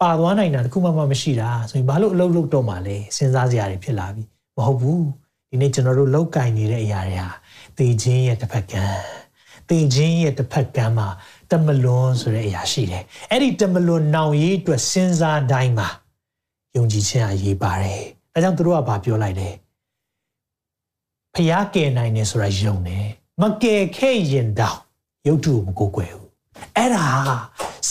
[0.02, 4.24] ပါသွားနိုင်တာတခုမှမမရှိတာဆိုရင်ဘာလို့အလုပ်လုပ်တော့မှလဲစဉ်းစားစရာတွေဖြစ်လာပြီ။
[4.58, 5.02] မဟုတ်ဘူး။
[5.50, 7.30] ဒီနေ့ကျွန်တော်တို့လောက်ကင်နေတဲ့အရာတွေဟာ
[7.78, 8.84] တေခြင်းရဲ့တစ်ဖက်ကံ။
[9.70, 11.08] တေခြင်းရဲ့တစ်ဖက်ကံမှာ
[11.52, 15.90] တမလွန်ဆိုတဲ့အရာရှိတယ်။အဲ့ဒီတမလွန်နောင်ရေးအတွက်စဉ်းစားတိုင်းမှာ
[16.76, 18.02] ယုံကြည်ခြင်းအရေးပါတယ်။
[18.34, 19.50] ဒါကြောင့်သူတို့ကဘာပြောလိုက်လဲ။
[21.36, 23.08] ဖျားကယ်နိုင်တယ်ဆိုတာယုံတယ်။
[23.42, 24.78] မကယ်ခဲ့ရင်တောင်
[25.28, 26.28] ရုပ်တုကိုမကိုကွယ်ဘူး
[26.76, 27.08] အဲ့ဒါ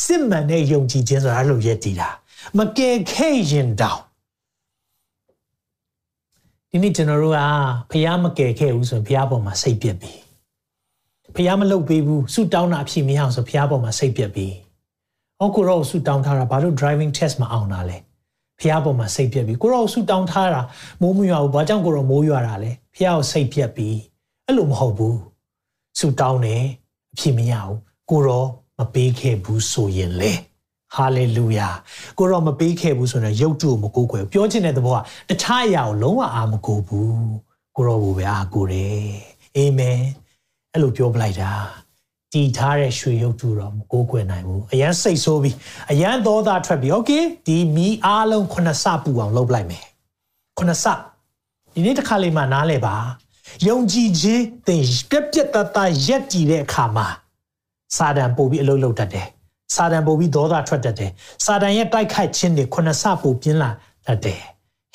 [0.03, 2.09] စစ်မှန်တဲ့ယုံကြည်ခြင်းဆိုတာလို့ရည်တည်တာ
[2.59, 4.01] မကယ်ခဲ့ရင်တောင်
[6.71, 7.41] ဒီနေ့ကျွန်တော်တို့က
[7.91, 10.13] ဖះမကယ်ခဲ့ဘူးဆိုရင်ဖះပေါ်မှာစိတ်ပြက်ပြီ
[11.37, 14.49] ဖះမလုပ်ပေးဘူးဆူတောင်းတာအဖြစ်မရအောင်ဆိုဖះပေါ်မှာစိတ်ပြက်ပြီ
[15.39, 17.97] ဟောကိုရောဆူတောင်းထားတာဘာလို့ driving test မအောင်တာလဲ
[18.61, 20.63] ဖះပေါ်မှာစိတ်ပြက်ပြီကိုရောဆူတောင်းထားတာ
[21.03, 23.89] မိုးမရွာဘူးဘာကြောင့်ကိုရောမိုးရွာတာလဲဖះကိုစိတ်ပြက်ပြီ
[24.45, 25.17] အဲ့လိုမဟုတ်ဘူး
[26.00, 26.64] ဆူတောင်းတယ်
[27.14, 27.78] အဖြစ်မရဘူး
[28.10, 28.44] ကိုရော
[28.80, 30.34] မပေးခဲ့ဘူးဆိုရင်လေ
[30.96, 31.70] ဟာလေလုယာ
[32.18, 37.16] ကိုရောမပေးခဲ့ဘူးဆိုရင်ရုပ်တုကိုမကိုးကွယ်ပြောချင်တဲ့သဘောကတခြားအရာကိုလုံးဝအာမကိုဘူး
[37.76, 39.04] ကိုရောကိုပဲအာကိုတယ်
[39.56, 40.00] အာမင်
[40.72, 41.52] အဲ့လိုပြောပလိုက်တာ
[42.34, 45.56] တည်ထားတဲ့ရွှေရုပ်တုတော့မကိုးကွယ်နိုင်ဘူးအရန်စိတ်ဆိုးပြီး
[45.92, 47.12] အရန်သောသားထွက်ပြီးโอเค
[47.48, 49.86] ဒီမီအားလုံးခုနှစ်ဆပူအောင်လုပ်လိုက်မယ်
[50.58, 50.86] ခုနှစ်ဆ
[51.74, 52.96] ဒီနေ့တစ်ခါလေးမှနားလဲပါ
[53.65, 57.07] ယုံကြည်ခြင်းသင်ပြက်ပြက်တတ်တရက်ကြည်တဲ့အခါမှာ
[57.97, 59.27] စာတန်ပို့ပြီးအလုပ်လုပ်တတ်တယ်။
[59.75, 61.11] စာတန်ပို့ပြီးဒေါသထွက်တတ်တယ်။
[61.45, 63.71] စာတန်ရဲ့တိုက်ခိုက်ခြင်းတွေခုနဆပို့ပြင်းလာ
[64.07, 64.41] တတ်တယ်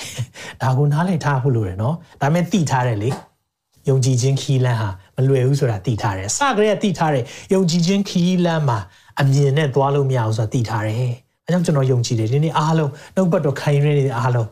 [0.62, 3.10] ။ဒါကိုနားလည်ထားဖို့လိုတယ်နော်။ဒါမဲ့သိထားတယ်လေ။
[3.90, 8.80] ယုံကြည်ခြင်းခီးလန်းဟာမလွယ်ဘူးဆိုတာသိထားတယ်။စကရေသိထားတယ်။ယုံကြည်ခြင်းခီးလန်းမှာ
[9.20, 11.12] အမြင်နဲ့သွားလို့မရဘူးဆိုတာသိထားတယ်။
[11.46, 14.48] အဲကြောင့်ကျွန်တော်ယုံကြည်တယ်ဒီနေ့အားလုံးနှုတ်ပတ်တော်ခိုင်ရနေတဲ့အားလုံး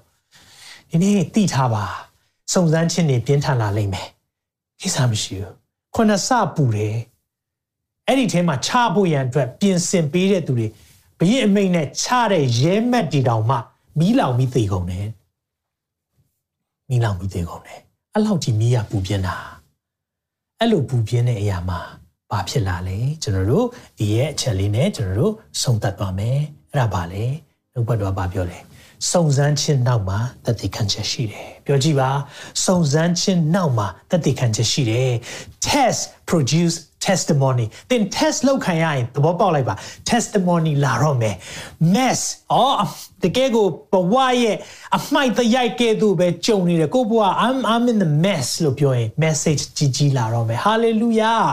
[0.89, 1.85] ဒီနေ့သိထားပါ။
[2.51, 4.07] စုံစမ်းခြင်းတွေပြင်းထန်လာလိမ့်မယ်
[4.81, 5.53] ကိစ္စမရှိဘူး
[5.95, 6.97] ခုနစပူတယ်
[8.07, 10.67] အဲ့ဒီထဲမှာချဖို့ရန်အတွက်ပြင်ဆင်ပေးတဲ့သူတွေ
[11.19, 13.57] ဘရင်အမိန်နဲ့ချတဲ့ရဲမက်တီတောင်မှ
[13.99, 15.07] မီးလောင်ပြီးသေကုန်တယ်
[16.89, 17.79] မီးလောင်ပြီးသေကုန်တယ်
[18.13, 19.35] အဲ့လောက်ကြီးမီးရပူပြင်းတာ
[20.59, 21.79] အဲ့လိုပူပြင်းတဲ့အရာမှာ
[22.31, 26.37] ဘာဖြစ်လာလဲကျွန်တော်တို့ဒီရဲ့အချက်လေးနဲ့ကျွန်တော်တို့ဆုံးသက်သွားမယ်
[26.71, 27.23] အဲ့ဒါပါလေ
[27.73, 28.57] နှုတ်ဘတ်တော်ဘာပြောလဲ
[29.11, 32.09] စုံစမ်းခြင်းနောက်မှာတသက်ခံချက်ရှိတယ်ပြောကြည့်ပါ
[32.65, 35.11] စုံစမ်းခြင်းနောက်မှာတသက်ခံချက်ရှိတယ်
[35.67, 36.75] test produce
[37.07, 39.75] testimony သင် test လုပ်ခံရရင်သဘောပေါက်လိုက်ပါ
[40.11, 41.35] testimony လာတော့မယ်
[41.95, 42.21] mess
[42.53, 42.75] အော်
[43.23, 44.57] တကယ်ကိုဘဝရဲ့
[44.97, 51.43] အမိုက်တရိုက်ကဲ့သို့ပဲကြုံနေတယ်ကိုဘဝ I'm I'm in the mess လို့ပြောရင် message ကြီးကြီးလာတော့မယ် hallelujah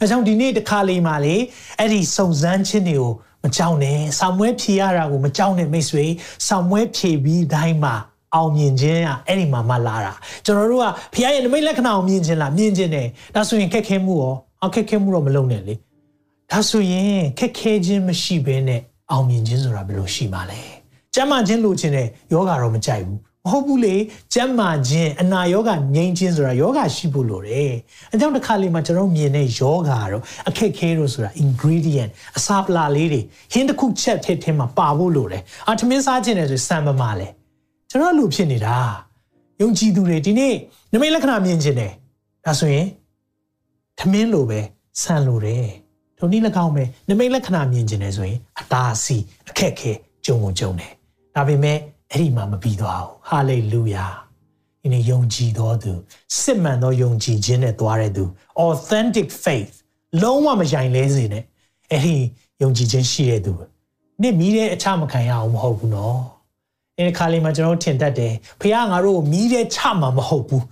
[0.00, 1.36] အဲကြောင့်ဒီနေ့တစ်ခါလေးမှာလေ
[1.78, 3.12] အဲ့ဒီစုံစမ်းခြင်းတွေကို
[3.44, 6.04] မကြောက်နဲ့ဆာမွဲဖြေရတာကိုမကြောက်နဲ့မိတ်ဆွေ
[6.48, 7.94] ဆာမွဲဖြေပြီးတိုင်းမှာ
[8.34, 10.12] အောင်မြင်ခြင်းอ่ะအဲ့ဒီမှာမှလာတာ
[10.44, 15.74] ကျွန်တော်တို့ကဖခင်ရဲ့နမိတ်လက္ခဏာကိုမြင်ခြင်းလားမြင်ခြင်းတယ်ဒါဆိုရင်ခက်ခဲမှုရောအခက်ခဲမှုတော့မလုပ်နဲ့လေ
[16.50, 18.80] ဒါဆိုရင်ခက်ခဲခြင်းမရှိဘဲနဲ့
[19.10, 20.60] အောင်မြင်ခြင်းဆိုတာဘယ်လိုရှိမှာလဲ
[21.14, 23.96] ကျမ်းမာခြင်းလိုချင်တဲ့ယောဂါတော့မကြိုက်ဘူး မဟုတ်ဘူးလေ
[24.34, 27.72] ကျမ်းမာခြင်းအနာယောဂငြိမ်းခြင်းဆိုတာယောဂရှိဖို့လိုတယ်
[28.10, 33.20] အဲကြောင့်တစ်ခါလေမှာကျွန်တော်မြင်တဲ့ယောဂါတော့အခက်ခဲလို့ဆိုတာ ingredient အစာပလာလေးတွေ
[33.52, 37.28] ဟင်းတစ်ခုချက်ထည့်ထင်းမှာပါဖို့လိုတယ်အာထမင်းစားခြင်းနဲ့ဆိုစံမမလဲ
[37.90, 38.76] ကျွန်တော်လူဖြစ်နေတာ
[39.60, 40.54] ယုံကြည်သူတွေဒီနေ့
[40.92, 41.92] နမိတ်လက္ခဏာမြင်ခြင်းတယ်
[42.44, 42.86] ဒါဆိုရင်
[43.98, 44.60] ထမင်းလိုပဲ
[45.02, 45.66] ဆန်လိုတယ်
[46.18, 49.92] ဒုနည်း၎င်းပဲနမိတ်လက္ခဏာမြင်ကျင်တယ်ဆိုရင်အတားအဆီးအခက်ခဲ
[50.26, 50.92] ကြုံုံကြုံတယ်
[51.34, 51.78] ဒါပေမဲ့
[52.14, 54.06] အဲ့ဒီမှာမပြီးသွားဘူးဟာလေလုယာ
[54.82, 55.92] ဒီနေ့ယုံကြည်တော်သူ
[56.40, 58.24] စစ်မှန်သောယုံကြည်ခြင်းနဲ့သွားတဲ့သူ
[58.66, 59.74] authentic faith
[60.22, 61.44] လုံးဝမယိုင်လဲစေနဲ့
[61.90, 62.16] အဲ့ဒီ
[62.62, 63.52] ယုံကြည်ခြင်းရှိတဲ့သူ
[64.22, 66.20] နေ့မီးတဲ့အချမခံရအောင်မဟုတ်ဘူးနော်
[66.98, 70.64] အဲ့ဒီခါလေးမှာကျွန်တော်ထင်တတ်တယ်ဖခင်ငါတို့ကိုမီးတဲ့ချမှာမဟုတ်ဘူး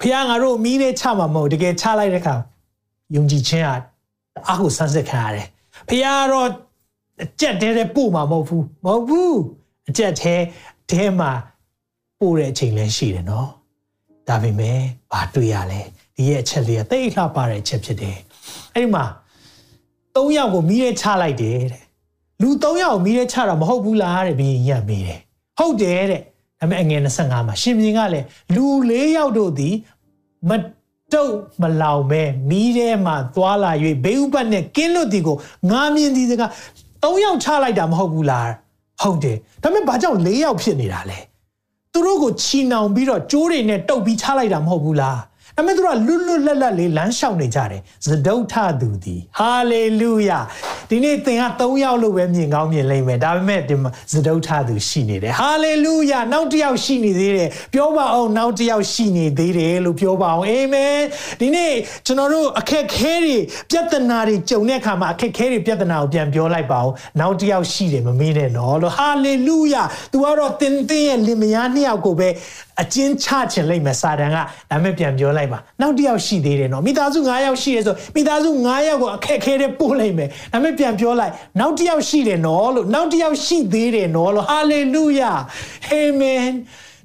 [0.00, 2.34] ဖခင်ငါတို့မီးတဲ့ချမှာမဟုတ်တကယ်ချလိုက်တဲ့ခါ
[3.16, 3.74] ယုံကြည်ခြင်းဟာ
[4.50, 5.46] အဟုဆန်းစစ်ခံရတယ်
[5.88, 6.48] ဖခင်တော့
[7.22, 9.38] အကြက်တဲတဲ့ပို့မှာမဟုတ်ဘူးမဟုတ်ဘူး
[9.88, 10.34] အကြက်တဲ
[10.90, 11.32] တဲမှာ
[12.20, 13.48] ပို့တဲ့အချိန်လည်းရှိတယ်နော်
[14.28, 14.78] ဒါပေမဲ့
[15.12, 15.80] ဘာတွေ့ရလဲ
[16.16, 18.16] ဒီရဲ့အချက်လေးကတိတ်လှပတဲ့အချက်ဖြစ်တယ်
[18.74, 19.04] အဲ့ဒီမှာ
[20.14, 21.84] ၃ယောက်ကိုမီးရဲချလိုက်တယ်တဲ့
[22.42, 25.20] လူ၃ယောက်ကိုမီးရဲချတာမဟုတ်ဘူးလားတဲ့ဘီရင်ညံ့မိတယ်
[25.58, 26.22] ဟုတ်တယ်တဲ့
[26.60, 29.74] ဒါပေမဲ့အငယ်25မှာရှင်မြင်းကလည်းလူ၄ယောက်တို့သည်
[30.48, 30.50] မ
[31.12, 33.72] တုတ်မလောင်ပဲမီးထဲမှာသွားလာ၍
[34.04, 35.36] ဘေးဥပတ်နဲ့ကင်းလွတ်ဒီကို
[35.70, 36.42] ငားမြင်ဒီစက
[37.02, 38.48] ၃ယောက်ချလိုက်တာမဟုတ်ဘူးလား
[39.02, 41.18] ဟုတ်တယ်ဒါပေမဲ့ဘာကြောင့်၄ယောက်ဖြစ်နေတာလဲ
[41.92, 45.18] သူတို့ကိုချီနှောင်ပြီးတော့ကြိုးတွေနဲ့တုတ်ပြီးချလိုက်တာမဟုတ်ဘူးလား
[45.58, 50.40] ဒါပေမဲ့သူတို့ကလွတ်လွတ်လပ်လပ်လေးလမ်းလျှောက်နေကြတယ်ဇဒုထသူသည်ဟာလေလုယာ
[50.90, 60.98] ဒီနေ့သင်က၃ယောက်လို့ပဲမြင်ကောင်းမြင်လိမ့်မယ်ဒါပေမဲ့ဒီမှာဇဒုထသူရှိနေတယ်ဟာလေလုယာနောက်တစ်ယောက်ရှိနေသေးတယ်ပြောပါအောင်နောက်တစ်ယောက်ရှိနေသေးတယ်လို့ပြောပါအောင်အာမင်
[61.40, 61.72] ဒီနေ့
[62.06, 63.36] ကျွန်တော်တို့အခက်ခဲတွေ
[63.70, 72.28] ပြဿနာတွေကြုံတဲ့အခါမှာအခက်ခဲတွေပြဿနာကိုပြန်ပြောလိုက်ပါအောင်နောက်တစ်ယောက်ရှိတယ်မမေးနဲ့နော်လို့ဟာလေလုယာ तू ကတော့သင်သင်ရဲ့လင်မယားနှစ်ယောက်ကိုပဲ
[72.82, 74.36] အကျဉ်းချချင်လိုက်မယ်စာတန်က
[74.70, 85.32] ဒါမဲ့ပြန်ပြောလိုက်ပါနောက်တစ်ယောက်ရှိသေးတယ်နော်မိသားစု9ယောက်ရှိတယ်ဆိုမိသားစု9ယောက်ကိုအခက်ခဲတဲ့ပို့လိုက်မယ်ဒါမဲ့ပြန်ပြောလိုက်နောက်တစ်ယောက်ရှိတယ်နော်လို့နောက်တစ်ယောက်ရှိသေးတယ်နော်လို့ဟာလေလုယာ
[85.86, 86.46] အာမင်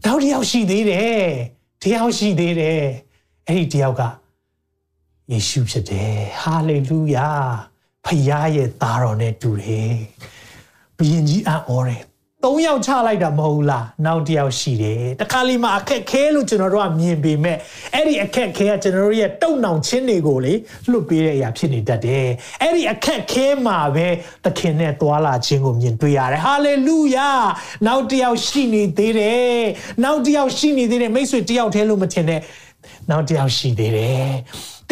[0.05, 1.23] နောက်တစ်ယောက်ရှိသေးတယ်
[1.83, 2.81] တယောက်ရှိသေးတယ်
[3.47, 4.01] အဲ့ဒီတယောက်က
[5.31, 7.29] ယေရှုဖြစ်တယ်ဟာလေလုယာ
[8.05, 8.23] ဖခင်
[8.55, 9.95] ရဲ့သားတော်နဲ့တူတယ်
[10.97, 12.03] ဘုရင်ကြီးအံ့ဩတယ်
[12.45, 17.57] ၃ယောက်ချလိုက်တာမဟုတ်လားနောက်တစ်ယောက်ရှိတယ်တခါလီမှာအခက်ခဲလို့ကျွန်တော်တို့ကမြင်ပေမဲ့
[17.93, 20.53] အဲ့ဒီအခက်ခဲကကျွန်တော်တို့ရဲ့တုံနောင်ခြင်းတွေကိုလေ
[20.91, 22.27] လွတ်ပေးတဲ့အရာဖြစ်နေတတ်တယ်
[22.61, 24.07] အဲ့ဒီအခက်ခဲမှာပဲ
[24.45, 27.31] သခင်နဲ့သွာလာခြင်းကိုမြင်တွေ့ရတယ်ဟာလေလုယာ
[27.87, 29.61] နောက်တစ်ယောက်ရှိနေသေးတယ်
[30.03, 32.41] နောက်တစ်ယောက်ရှိနေသေးတယ်မိတ်ဆွေတစ်ယောက်တည်းလို့မထင်နဲ့
[33.09, 34.29] နောက်တစ်ယောက်ရှိသေးတယ်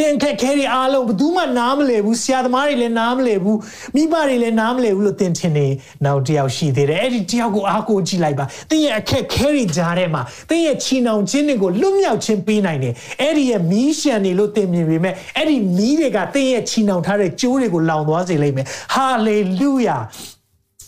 [0.01, 3.59] တင်ခက်ခဲတွေအားလုံးဘယ်သူမှနားမလည်ဘူးဆရာသမားတွေလည်းနားမလည်ဘူး
[3.95, 5.67] မိဘတွေလည်းနားမလည်ဘူးလို့တင်ထင်နေ
[6.05, 19.97] နောက်တယောက်ရှိသေးတယ်အဲ့ဒီတယောက်ကိုအားကိုးကြည့်လိုက်ပါတင်းရဲ့အခက်ခဲတွေကြားထဲမှာတင်းရဲ့ချီနှောင်ခြင်းတွေကိုလွတ်မြောက်ခြင်းပေးနိုင်တယ်အဲ့ဒီရဲ့မီးရှံနေလို့တင်မြင်ပေမဲ့အဲ့ဒီမီးတွေကတင်းရဲ့ချီနှောင်ထားတဲ့ကြိုးတွေကိုလောင်သွားစေလိမ့်မယ်ဟာလေလုယာ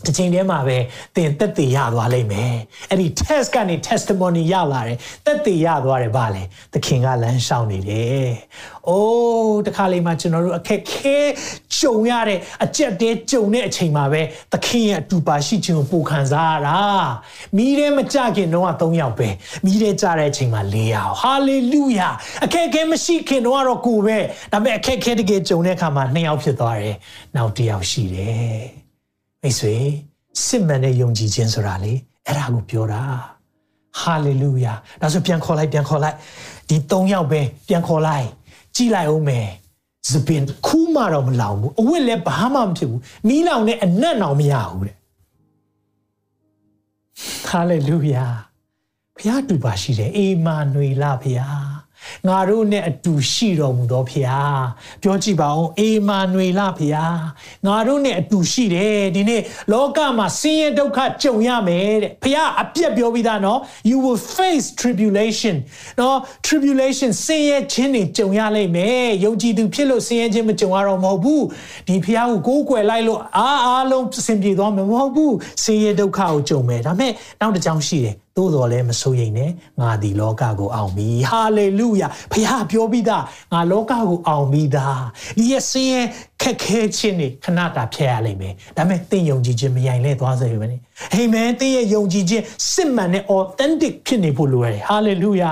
[0.05, 0.77] တစ်ချိန်တည်းမှာပဲ
[1.15, 2.53] သင်တက်သေးရသွားလိမ့်မယ်
[2.89, 8.29] အဲ့ဒီ test ကနေ testimony ရလာတယ်တက်သေးရသွားတယ်ဗာလေသခင်ကလမ်းရှောင်နေတယ်
[8.89, 11.17] အိုးတခါလေးမှကျွန်တော်တို့အခက်ခဲ
[11.77, 14.21] ကြုံရတဲ့အကြက်တဲကြုံတဲ့အချိန်မှာပဲ
[14.53, 16.79] သခင်ရဲ့အတူပါရှိခြင်းကိုပိုခံစားရတာ
[17.57, 19.29] မိထဲမကြခင်တော့၃ယောက်ပဲ
[19.65, 22.09] မိထဲကြတဲ့အချိန်မှာ၄ယောက်ဟာလေလုယာ
[22.45, 24.17] အခက်ခဲမရှိခင်တော့ကတော့ကိုပဲ
[24.51, 26.95] ဒါပေမဲ့အခက်ခဲတကယ်ကြုံတဲ့အခါမှာ၂ယောက်ဖြစ်သွားတယ်
[27.35, 28.82] နောက်တစ်ယောက်ရှိတယ်
[29.43, 29.75] မိတ်ဆွေ
[30.45, 31.93] စစ်မှန်တဲ့ယုံကြည်ခြင်းဆိုတာလေ
[32.27, 33.01] အဲ့ဒါကိုပြောတာ
[33.99, 36.15] ဟာလေလုယာဒါဆိုပြန်ခေါ်လိုက်ပြန်ခေါ်လိုက်
[36.69, 38.27] ဒီ၃ယောက်ပဲပြန်ခေါ်လိုက်
[38.75, 39.47] ကြည်လိုက်အောင်မယ်
[40.11, 44.95] စပင်ခူးမှတော့မလောင်ဘူးအဝတ်လည်းဘာမှမဖြစ်ဘူးမီးလောင်နဲ့အနက်တော့မရဘူးတဲ့
[47.47, 48.25] ဟာလေလုယာ
[49.17, 51.72] ဖျားတူပါရှိတယ်အေမာနွေလာဖျား
[52.27, 54.63] ငါတို့နဲ့အတူရှိတော်မူသောဖျား
[55.03, 57.17] ပြောကြည့်ပါဦးအေမာနွေလဖျား
[57.65, 59.41] ငါတို့နဲ့အတူရှိတယ်ဒီနေ့
[59.71, 65.55] လောကမှာဆင်းရဲဒုက္ခကြုံရမယ်တဲ့ဖျားအပြက်ပြောပြီးသားနော် you will face tribulation
[65.99, 71.43] နော် tribulation ဆင်းရဲခြင်းတွေကြုံရလိမ့်မယ်ယုံကြည်သူဖြစ်လို့ဆင်းရဲခြင်းမကြုံရတော့မဟုတ်ဘူး
[71.87, 83.23] ဒီဖျားကိုကိုးကွယ်လိုက်လို့အားအားလုံးအဆင်ပြေသွားမှာမဟုတ်ဘူးဆင်းရဲဒုက္ခကိုကြုံမယ်ဒါပေမဲ့နောက်တစ်ကြောင်းရှိတယ် သို့တော်လည်းမစိုးရိမ်နဲ့ငါဒီလောကကိုအောင်ပြီဟာလေလုယာဖခင်ပြောပြီးသား
[83.53, 85.01] ငါလောကကိုအောင်ပြီသား
[85.37, 86.01] ဒီရဲ့ဆင်းရဲ
[86.41, 90.77] ခက်ခဲခြင်းတွေခဏတာဖျက်ရလိမ့်မယ်ဒါပေမဲ့သင်ယုံကြည်ခြင်းမယိုင်လဲသွားစေပဲနိ
[91.13, 95.49] အာမင်သင်ရဲ့ယုံကြည်ခြင်းစစ်မှန်တဲ့ authentic ဖြစ်နေဖို့လိုရတယ်ဟာလေလုယာ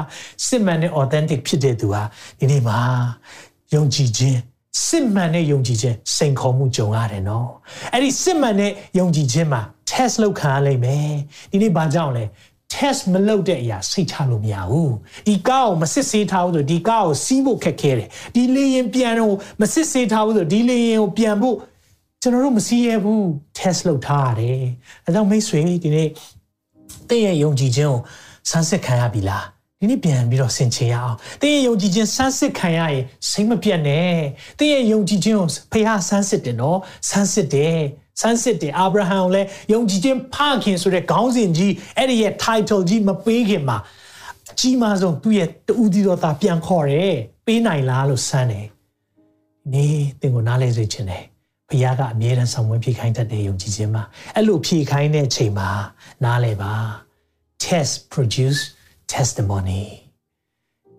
[0.48, 2.04] စစ်မှန်တဲ့ authentic ဖြစ်တဲ့သူဟာ
[2.40, 2.78] ဒီနေ့မှာ
[3.76, 4.40] ယုံကြည်ခြင်း
[4.88, 7.50] စစ်မှန်တဲ့ယုံကြည်ခြင်းစိန်ခေါ်မှုကြုံရတယ်နော်
[7.94, 9.62] အဲ့ဒီစစ်မှန်တဲ့ယုံကြည်ခြင်းမှာ
[9.92, 11.12] test လုပ်ခံရလိမ့်မယ်
[11.52, 12.24] ဒီနေ့ဘာကြောင့်လဲ
[12.74, 14.94] test မလုပ်တဲ့အရာစိတ်ချလို့မရဘူး
[15.28, 21.56] ဒီကားကိုမစစ်ဆေးထားဘူးဆိုဒီကားကိုစီးဖို့ခက်ခဲတယ်ဒီလေရင်ပြန်တော့မစစ်ဆေးထားဘူးဆိုဒီလေရင်ကိုပြန်ဖို့
[22.22, 23.22] ကျွန်တော်တို့မစီးရဘူး
[23.58, 24.62] test လုပ်ထားရတယ်
[25.06, 26.10] အဲကြောင့်မိတ်ဆွေဒီနေ့
[27.10, 28.00] တင့်ရဲ့ယုံကြည်ခြင်းကို
[28.50, 29.46] စမ်းစစ်ခံရပြီလား
[29.80, 34.16] ဒီနေ့ပြန်ပြီးတော့ဆင်ခြင်ရအောင်။တင်းရဲ့ယုံကြည်ခြင်းစမ်းစစ်ခံရရင်စိတ်မပြတ်နဲ့။
[34.60, 37.80] တင်းရဲ့ယုံကြည်ခြင်းကိုဖခင်စမ်းစစ်တယ်နော်။စမ်းစစ်တယ်။
[38.20, 43.78] စမ်းစစ်တယ်အာဗြဟံကိုလည်းယုံကြည်ခြင်းဖခင်ဆိုတဲ့ခေါင်းစဉ်ကြီးအဲ့ဒီရဲ့ title ကြီးမပေးခင်မှာ
[44.52, 47.14] အကြီးမားဆုံးသူ့ရဲ့တူဒီတော်သားပြန်ခေါ်တယ်။
[47.46, 48.68] ပေးနိုင်လားလို့စမ်းတယ်။
[49.74, 49.86] နေ
[50.22, 51.24] တင်ကိုနားလဲစေခြင်းတယ်။
[51.70, 54.04] ဘုရားကအမြဲတမ်းဆောင်ဝင်ဖြည့်ခိုင်းတတ်တဲ့ယုံကြည်ခြင်းမှာ
[54.36, 55.70] အဲ့လိုဖြည့်ခိုင်းတဲ့အချိန်မှာ
[56.24, 56.74] နားလဲပါ
[57.64, 58.62] test produce
[59.14, 59.84] testimony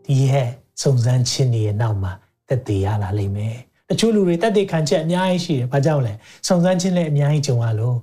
[0.06, 0.48] ဒီရဲ့
[0.82, 2.12] စုံစမ်းခြင်းတွေရဲ့နောက်မှာ
[2.48, 3.56] သက်သေရလာလိမ့်မယ်
[3.92, 6.12] တချို့လူတွေသက်သေခံချက်အများကြီးရှိတယ်ဘာကြောင့်လဲ
[6.46, 7.96] စုံစမ်းခြင်းလည်းအများကြီးကြုံရလို့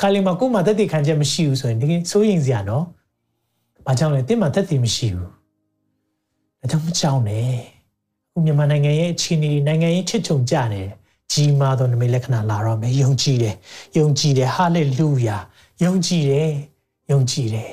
[0.00, 2.84] ခါလေးမှာကိုယ်မှာသက်သေခံချက်မရှိဘူးဆိုရင်တကယ်စိုးရိမ်စရာနော်
[3.86, 5.30] ဘာကြောင့်လဲတင်းမှာသက်သေမရှိဘူး
[6.60, 7.54] ဒါကြောင့်မကြောက်နဲ့
[8.28, 10.88] အခုမြန်မာနိုင်ငံရဲ့အခြေအနေနိုင်ငံရေးချစ်ချုံကြတယ်
[11.32, 13.56] ကြီးမားသောနမိတ်လက္ခဏာလာတော့မယ်ယုံကြည်တယ်
[13.98, 15.36] ယုံကြည်တယ်ဟာလေလုယာ
[15.84, 16.50] ယုံကြည်တယ်
[17.10, 17.70] ယုံကြည်တယ်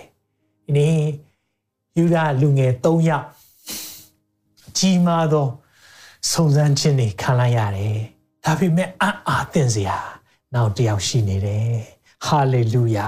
[0.65, 0.97] ဒီနေ့
[1.97, 3.25] ယူဒလူငယ်၃ယောက်
[4.77, 5.47] ကြီးမားသော
[6.31, 7.97] စုံစမ်းခြင်းတွေခံလိုက်ရတယ်။
[8.45, 9.97] ဒါပေမဲ့အံ့အားသင့်စရာ
[10.55, 11.69] နောက်တစ်ယောက်ရှိနေတယ်။
[12.25, 13.07] ဟာလေလုယာ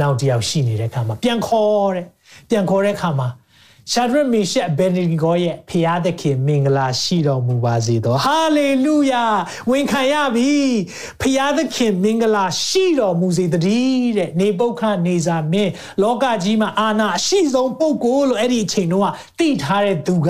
[0.00, 2.06] နောက်တစ်ယောက်ရှိနေတဲ့အခါမှာပြန်ခေါ်တဲ့
[2.50, 3.28] ပြန်ခေါ်တဲ့အခါမှာ
[3.90, 9.24] ရှာဒရမေရှက်ဘယ်နီဂိုရဲ့ဖျားသခင်မင်္ဂလာရှိတော်မူပါစေသောဟာလေလုယာ
[9.70, 10.52] ဝန်ခံရပြီ
[11.20, 15.72] ဖျားသခင်မင်္ဂလာရှိတော်မူစေတည်းတဲ့နေပုတ်ခနေစာမင်း
[16.02, 19.08] လောကကြီးမှာအာနာအရှိဆုံးပုဂ္ဂိုလ်လို့အဲ့ဒီအချိန်တုန်းက
[19.38, 20.28] သိထားတဲ့သူက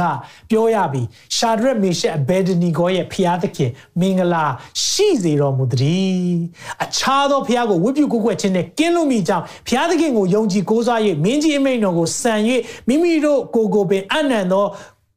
[0.51, 1.03] ပြောရပြီ
[1.37, 4.45] ရှာဒရမေရှက်ဘယ်နီဂိုရဲ့ဖျားသခင်မင်္ဂလာ
[4.89, 6.41] ရှိစေတော်မူတည်း
[6.85, 12.35] အခြားသောဖျားကိုဝိပုကိုကွယ်ခြင်းနဲ့ကင်းလို့မိကြောင်းဖျားသခင်ကိုယုံကြည်ကိုးစား၍မင်းကြီးအမိန်တော်ကိုစံ၍
[12.89, 14.67] မိမိတို့ကိုကိုပင်အနံ့သော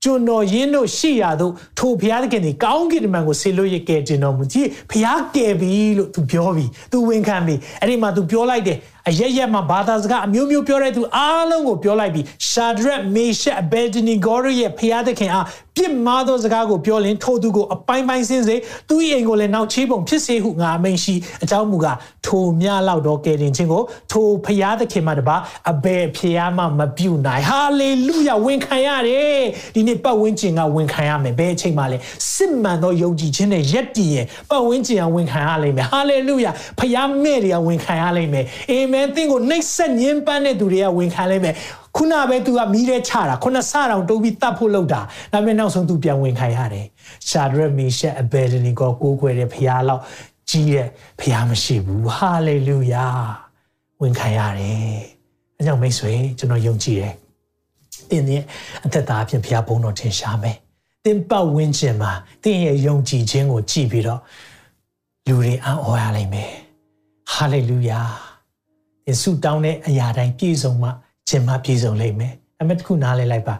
[0.04, 8.78] ကျွန်တော်ရင်းတို့ရှိရသောထိုဘုရားသခင်ဒီကောင်းကင်တမန်ကိုဆေလို့ရကဲတင်တော်မူကြည်ဘုရားကယ်ပြီလို့သူပြောပြီသူဝန်ခံပြီအဲ့ဒီမှာသူပြောလိုက်တယ်
[9.10, 15.46] အရရက်မှာဘာသာစကားအမျိုးမျိုးပြောတဲ့သူအားလုံးကိုပြောလိုက်ပြီးရှာဒရက်မေရှက်အဘယ်ဒနီဂေါရရဲ့ဖျားသခင်အား
[15.78, 18.56] ပြစ်မှားသောစကားကိုပြောလင်ထိုသူကိုအပိုင်းပိုင်းစင်းစေ
[18.90, 25.38] သူ၏အိမ်ကိုလည်းနောက်ချေးပုံဖြစ်စေဟုငါအမိန်ရှိအကြောင်းမူကားထိုမြလောက်တော့ကယ်တင်ခြင်းကိုထိုဖျားသခင်မှတပါ
[25.72, 29.42] အဘယ်ဖျားမှမပြုတ်နိုင်ဟာလေလုယာဝန်ခံရတယ်
[29.76, 31.98] ဒီနေ့ပတ်ဝန်းကျင်ကဝန်ခံရမယ်ဘယ်အချိန်မှလဲ
[32.34, 41.56] စစ်မှန်သောယုံကြည်ခြင်းနဲ့ယက်တည်ရင်ပတ်ဝန်းကျင်ကဝန်ခံရလိမ့်မယ်ဟာလေလုယာဖျားမဲ့တွေကဝန်ခံရလိမ့်မယ်အာမင်သင်ကိုနှိပ်စက်ညှဉ်းပန်းတဲ့သူတွေကဝန်ခံလိမ့်မယ်
[41.96, 45.02] ခုနပဲ तू ကမီးတဲ့ချတာခုနစတောင်တိုးပြီးတတ်ဖို့လုပ်တာ
[45.34, 46.86] ဒါပေမဲ့နောက်ဆုံး तू ပြန်ဝင်ခံရတယ်
[47.30, 50.02] ရှာဒရက်မီရှက်အဘယ်ဒနီကိုကိုးကွယ်တဲ့ဖခင်လောက်
[50.50, 50.88] ကြီးတဲ့
[51.20, 53.06] ဖခင်မရှိဘူးဟာလေလုယာ
[54.02, 54.80] ဝင်ခံရတယ်
[55.58, 57.16] အဲကြောင့်မိတ်ဆွေကျွန်တော်ယုံကြည်တယ်
[58.10, 58.44] တင်းရဲ့
[58.86, 60.58] အသက်တာအဖြစ်ဖခင်ဘုန်းတော်ထင်ရှားမယ်
[61.06, 62.12] တင်းပတ်ဝန်းကျင်မှာ
[62.44, 64.22] တင်းရဲ့ယုံကြည်ခြင်းကိုကြည်ပြီးတော့
[65.28, 66.52] လူတွေအံ့ဩရလိမ့်မယ်
[67.32, 68.02] ဟာလေလုယာ
[69.08, 70.90] ယေရှုတောင်းတဲ့အရာတိုင်းပြည့်စုံမှ
[71.28, 73.56] ခြင်းမပြည့်စုံလိမ့်မယ်။အမေတခုနားလဲလိုက်ပါ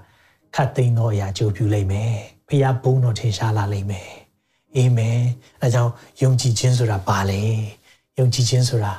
[0.56, 2.14] ခတ်သိမ်းသောအရာကြိုးပြုလိမ့်မယ်။
[2.48, 4.10] ဖခင်ဘုန်းတော်ထင်ရှားလာလိမ့်မယ်။
[4.76, 5.20] အာမင်။
[5.62, 5.92] အဲကြောင့်
[6.22, 7.44] ယုံကြည်ခြင်းဆိုတာဘာလဲ။
[8.20, 8.94] ယုံကြည်ခြင်းဆိုတာ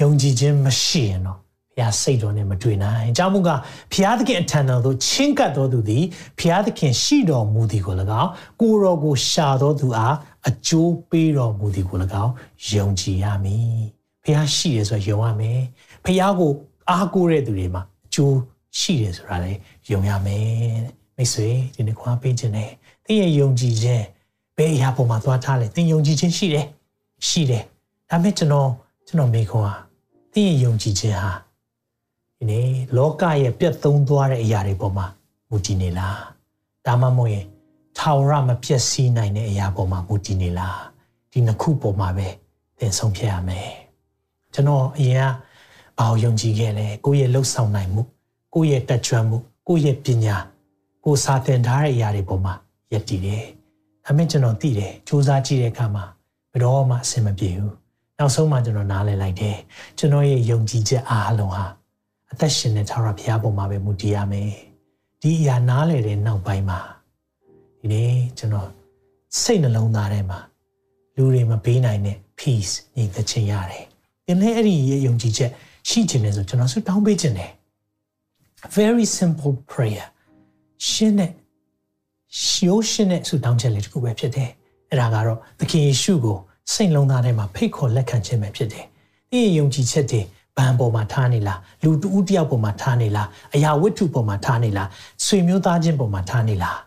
[0.00, 3.60] ယုံကြည်ခြင်းမရှိရင်တော့ဘုရားစိတ်တော်နဲ့မတွေ့နိုင်။အကြောင်းမူကား
[3.92, 6.04] ဘုရားသခင်အထံတော်သို့ချင်းကပ်တော်သူသည်
[6.38, 8.30] ဘုရားသခင်ရှိတော်မူသည်ကို၎င်း
[8.60, 10.14] ကိုတော်ကိုရှာတော်သူအား
[10.48, 12.32] အကျိုးပေးတော်မူသည်ကို၎င်း
[12.72, 13.84] ယုံကြည်ရမည်။
[14.28, 15.60] ဘုရားရှိတယ်ဆိုယုံရမယ်။
[16.04, 16.52] ဘုရားကို
[16.90, 18.36] အားကိုးတဲ့သူတွေမှာအကျိုး
[18.78, 19.58] ရှိတယ်ဆိုတာလည်း
[19.90, 20.44] ယုံရမယ်
[21.16, 22.70] မိတ်ဆွေဒီနေ့ခွာပေးခြင်းနဲ့
[23.06, 24.04] သင်ရဲ့ယုံကြည်ခြင်း
[24.56, 26.66] ဘယ်အရာပေါ်မှာသွားထားလဲသင်ယုံကြည်ခြင်းရှိတယ်
[27.28, 27.64] ရှိတယ်
[28.10, 28.70] ဒါပေမဲ့ကျွန်တော်
[29.06, 29.74] ကျွန်တော်မိခွန်းဟာ
[30.32, 31.32] သင်ရဲ့ယုံကြည်ခြင်းဟာ
[32.36, 35.06] ဒီနေ့လောကရဲ့ပြတ်သုံးသွားတဲ့အရာတွေပေါ်မှာ
[35.48, 36.18] မူတည်နေလား
[36.86, 37.46] ဒါမှမဟုတ်ရင်
[37.98, 40.80] ထာဝရမပြည့်စည်နိုင်တဲ့အရာပေါ်မှာမူတည်နေလား
[41.30, 42.28] ဒီနှစ်ခုပေါ်မှာပဲ
[42.78, 43.87] သင်ဆုံးဖြတ်ရမယ်
[44.58, 45.30] ကျွန်တော်အရင်
[45.98, 48.02] ကဘာကိုယုံကြည်ခဲ့လဲကိုယ့်ရဲ့လှုပ်ဆောင်နိုင်မှု
[48.54, 49.36] ကိုယ့်ရဲ့တက်ကြွမှု
[49.68, 50.36] ကိုယ့်ရဲ့ပညာ
[51.04, 52.54] ကိုစာသင်ထားတဲ့အရာတွေပေါ်မှာ
[52.92, 53.44] ယက်တည်တယ်
[54.04, 56.04] ဒါပေမဲ့ကျွန်တော်သိတယ်စူးစမ်းကြည့်တဲ့အခါမှာ
[56.52, 57.74] ဘယ်တော့မှအဆင်မပြေဘူး
[58.18, 59.56] နောက်ဆုံးမှကျွန်တော်နားလည်လိုက်တယ်
[59.98, 61.64] ကျွန်တော်ရဲ့ယုံကြည်ချက်အားလုံးဟာ
[62.32, 64.52] အသက်ရှင်တဲ့ထာဝရဘုရားပေါ်မှာပဲမူတည်ရမယ်
[65.20, 66.80] ဒီအရာနားလည်တဲ့နောက်ပိုင်းမှာ
[67.80, 68.68] ဒီနေ့ကျွန်တော်
[69.40, 70.38] စိတ်နှလုံးသားထဲမှာ
[71.16, 73.87] လူတွေမပေးနိုင်တဲ့ peace ညီသက်ချင်းရတယ်
[74.28, 75.50] ဒီနေ့အဲ့ဒီရဲ့ယုံကြည်ချက်
[75.88, 77.50] ရှိခြင်းနဲ့ဆိုကျွန်တော်ဆုတောင်းပေးခြင်းတယ်
[78.76, 80.06] very simple prayer
[80.88, 81.30] ရှင်းတဲ့
[82.44, 84.50] ရှိုးရှင်းတဲ့ဆုတောင်းချက်လေးတစ်ခုပဲဖြစ်တယ်
[84.90, 86.38] အဲ့ဒါကတော့သခင်ယေရှုကို
[86.72, 88.84] စိတ်လုံးသားထဲမှာဖိတ်ခေါ်လက်ခံခြင်းပဲဖြစ်တယ်
[89.32, 90.20] ဒီယုံကြည်ချက်တွေ
[90.56, 94.88] ဘန်ပေါ်မှာထားနေလားလူတူဦးတယောက်ပေါ်မှာထားနေလားအရာဝတ္ထုပေါ်မှာထားနေလား
[95.24, 96.78] ဆွေမျိုးသားချင်းပေါ်မှာထားနေလား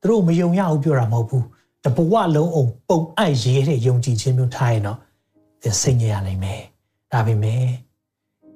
[0.00, 1.44] သူတို့မယုံရဘူးပြောတာမဟုတ်ဘူး
[1.84, 4.98] တဘဝလုံးအောင်ပုံအပ်ရေးတဲ့ယုံကြည်ခြင်းမျိုးထားရင်တော့
[5.62, 6.62] သင်စိတ်ညစ်ရနိုင်မယ်
[7.14, 7.64] ဒါပေမဲ့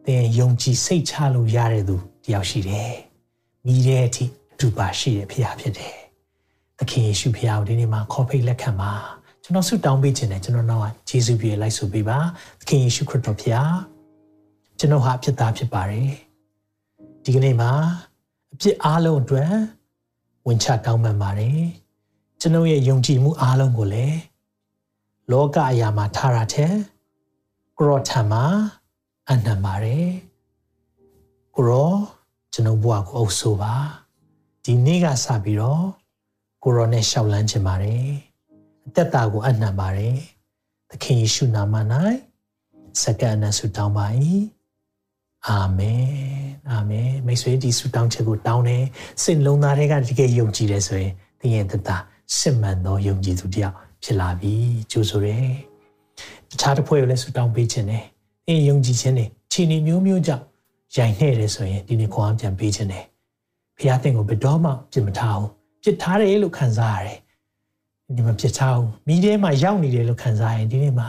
[0.07, 2.95] သင်ယုံကြည်စိတ်ချလို့ရတဲ့သူတယောက်ရှိတယ်
[3.67, 5.97] မိတဲ့အထိအတူပါရှိတဲ့ဖခင်ဖြစ်တယ်
[6.79, 8.93] သခင်ယေရှုဖခင်ကိုဒီနေ့မှာခေါ်ဖိတ်လက်ခံပါ
[9.43, 12.19] ကျွန်တော်ဆုတောင်းပေးခြင်းနဲ့ကျွန်တော်နောက်ကယေရှုပြည့်လိုက်ဆိုပေးပါ
[12.61, 13.67] သခင်ယေရှုခရစ်တော်ဖခင်
[14.79, 16.11] ကျွန်တော်ဟာအဖြစ်သားဖြစ်ပါတယ်
[17.25, 17.71] ဒီကနေ့မှာ
[18.53, 19.53] အဖြစ်အားလုံးအတွက်
[20.47, 21.61] ဝင်ချတောင်းပန်ပါတယ်
[22.41, 24.19] ကျွန်တော်ရဲ့ယုံကြည်မှုအားလုံးကိုလည်း
[25.31, 26.73] လောကအရာမှာထားရတဲ့
[27.81, 28.45] ကရောထံမှာ
[29.31, 30.09] အနံပါတယ်
[31.55, 31.93] ကိုရော
[32.53, 33.75] ကျွန်တော်ဘဝကိုအုပ်ဆိုပါ
[34.65, 35.85] ဒီနေ့ကစပြီးတော့
[36.63, 38.05] ကိုရောနဲ့ရှောက်လန်းခြင်းပါတယ်
[38.87, 40.17] အသက်တာကိုအနံပါတယ်
[40.91, 41.75] သခင်ယေရှုနာမ၌
[43.03, 44.07] စက္ကန့်နဲ့ဆုတောင်းပါ၏
[45.49, 46.09] အာမင်
[46.71, 48.85] အာမင်မိတ်ဆွေဒီဆုတောင်းချက်ကိုတောင်းတယ်
[49.23, 51.97] စိတ်လုံးသားတွေကတကယ်ယုံကြည်တယ်ဆိုရင်သင်ရဲ့သက်တာ
[52.39, 54.55] စစ်မှန်သောယုံကြည်သူတယောက်ဖြစ်လာပြီ
[54.91, 55.68] ကြိုးဆိုတယ်
[56.51, 58.05] တခြားတစ်ဖွဲ့ကိုလည်းဆုတောင်းပေးခြင်းတယ်
[58.47, 60.45] သင်ယုံကြည်ခြင်းနဲ့ခြေနေမျိုးမျိုးကြောင့်
[60.97, 63.05] ရိုင်နှဲ့တယ်ဆိုရင်ဒီနေ့ခွန်အားပြန်ပေးခြင်းတယ်
[63.77, 65.51] ဖခင်သင်ကိုဘယ်တော့မှပြစ်မထားဘူး
[65.83, 67.19] ပြစ်ထားတယ်လို့ခံစားရတယ်
[68.17, 71.09] ဒီမှာပြစ်ထားဘူးမိထဲမှာရောက်နေတယ်လို့ခံစားရင်ဒီနေ့မှာ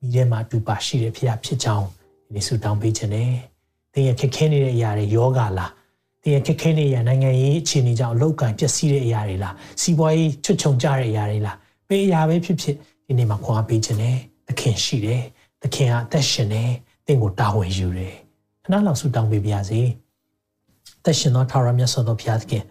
[0.00, 1.86] မိထဲမှာအတူပါရှိတယ်ဖခင်ဖြစ်ကြောင်း
[2.24, 3.32] ဒီနေ့ဆုတောင်းပေးခြင်းတယ်
[3.92, 5.72] သင်ရဲ့ခက်ခဲနေတဲ့အရာတွေယောဂလား
[6.22, 11.56] သင်ရဲ့ခက်ခဲနေရနိုင်ငံရေးအခြေအနေကြောင့်အလောက်ကန်ပျက်စီးတဲ့အရာတွေလားစီးပွားရေးချွတ်ချုံကြတဲ့အရာတွေလား
[11.88, 12.76] ဘယ်အရာပဲဖြစ်ဖြစ်
[13.06, 14.18] ဒီနေ့မှာခွန်အားပေးခြင်းတယ်
[14.48, 15.22] သခင်ရှိတယ်
[15.62, 16.70] သခင်ကအသက်ရှင်တယ်
[17.06, 18.14] သင်ကိုတာဝန်ယူတယ်
[18.64, 19.80] ခဏလောက်ဆုတောင်းပေးပါရစေ
[21.04, 22.62] သက်ရှင်သောထာဝရမြတ်စွာသောဘုရားသခင်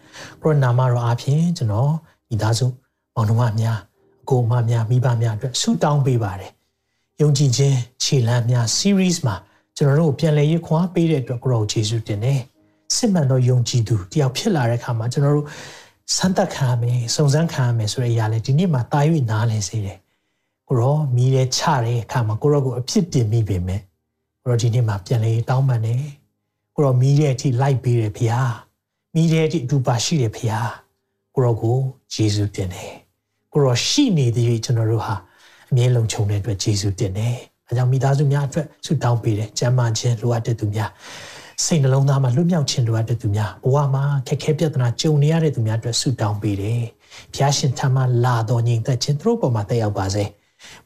[0.42, 1.92] ကိုရနာမတော်အားဖြင့်ကျွန်တော်
[2.34, 2.66] ဤသားစု
[3.14, 3.78] မောင်နှမများ
[4.22, 6.50] အကိုမများမိဘများအတွက်ဆုတောင်းပေးပါတယ်
[7.20, 9.36] ယုံကြည်ခြင်းခြေလှမ်းများ series မှာ
[9.76, 12.40] ကျွန်တော်တို့ပြန်လည်ရခွာပေးတဲ့အတွက်ကိုရောယေရှုတင်တယ်
[12.96, 15.46] စစ်မှန်သောယုံကြည်သူတယောက်ဖြစ်လာတဲ့အခါမှာကျွန်တော်တို့
[16.16, 19.00] စမ်းသပ်ခံရမယ်စုံစမ်းခံရမယ်ဆိုတဲ့အရာလေးဒီနေ့မှာတာ၍
[19.30, 19.98] နားလည်စေတယ်
[20.68, 23.80] ကိုရောမိရဲချတဲ့အခါမှာကိုရောကိုအဖြစ်တင်မိပေမဲ့
[24.42, 26.02] ကိုရောဒီနေ့မှာပြန်လေတောင်းပန်တယ်
[26.74, 28.52] ကိုရောမိရဲအထိလိုက်ပေးတယ်ဖျား
[29.14, 30.70] မိရဲအထိအတူပါရှိတယ်ဖျား
[31.34, 31.78] ကိုရောကို
[32.12, 32.92] ယေရှုတင်တယ်
[33.52, 35.14] ကိုရောရှိနေသည်ကျွန်တော်တို့ဟာ
[35.70, 37.34] အမြဲလုံးခြုံတဲ့အတွက်ယေရှုတင်တယ်
[37.68, 40.90] အဲကြောင့်မိသားစုများအတွက်ဆုတောင်းပေးတယ်ကျမ်းမာခြင်းလိုအပ်တဲ့သူများ
[41.64, 46.82] စိတ်နှလုံးသားမှာလွတ်မြောက်ခြင်းလိုအပ်တဲ့သူများဘဝမှာခက်ခဲပြဿနာကြုံနေရတဲ့သူများအတွက်ဆုတောင်းပေးတယ်။
[47.34, 50.24] ဘုရားရှင်ထံမှလာတော်ညီသက်ခြင်းသူတို့ပေါ်မှာတက်ရောက်ပါစေ။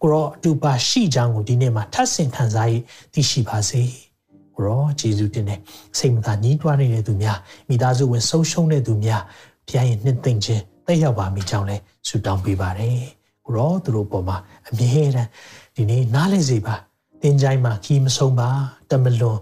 [0.03, 2.75] ကိုရောအတူပါရှိကြောင်းကိုဒီနေ့မှာထပ်ဆင့်ခံစားရ
[3.13, 3.83] သိရှိပါစေ။
[4.57, 5.59] ကိုရောယေရှုတင်တဲ့
[5.99, 9.23] စိတ်မသာညှိတွားနေတဲ့သူများမိသားစုဝင်ဆုံးရှုံးတဲ့သူများ
[9.69, 11.77] ဘုရားရဲ့နှစ်သိမ့်ခြင်းတက်ရောက်ပါမိကြောင်းလဲ
[12.09, 12.99] ဆုတောင်းပေးပါတယ်။
[13.47, 14.37] ကိုရောသူတို့ပေါ်မှာ
[14.69, 15.29] အမြဲတမ်း
[15.77, 16.75] ဒီနေ့နားလည်စေပါ။
[17.23, 18.49] တင်ကြိုင်းမှာခီးမဆုံးပါ
[18.91, 19.39] တမလွန်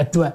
[0.00, 0.32] အတွက်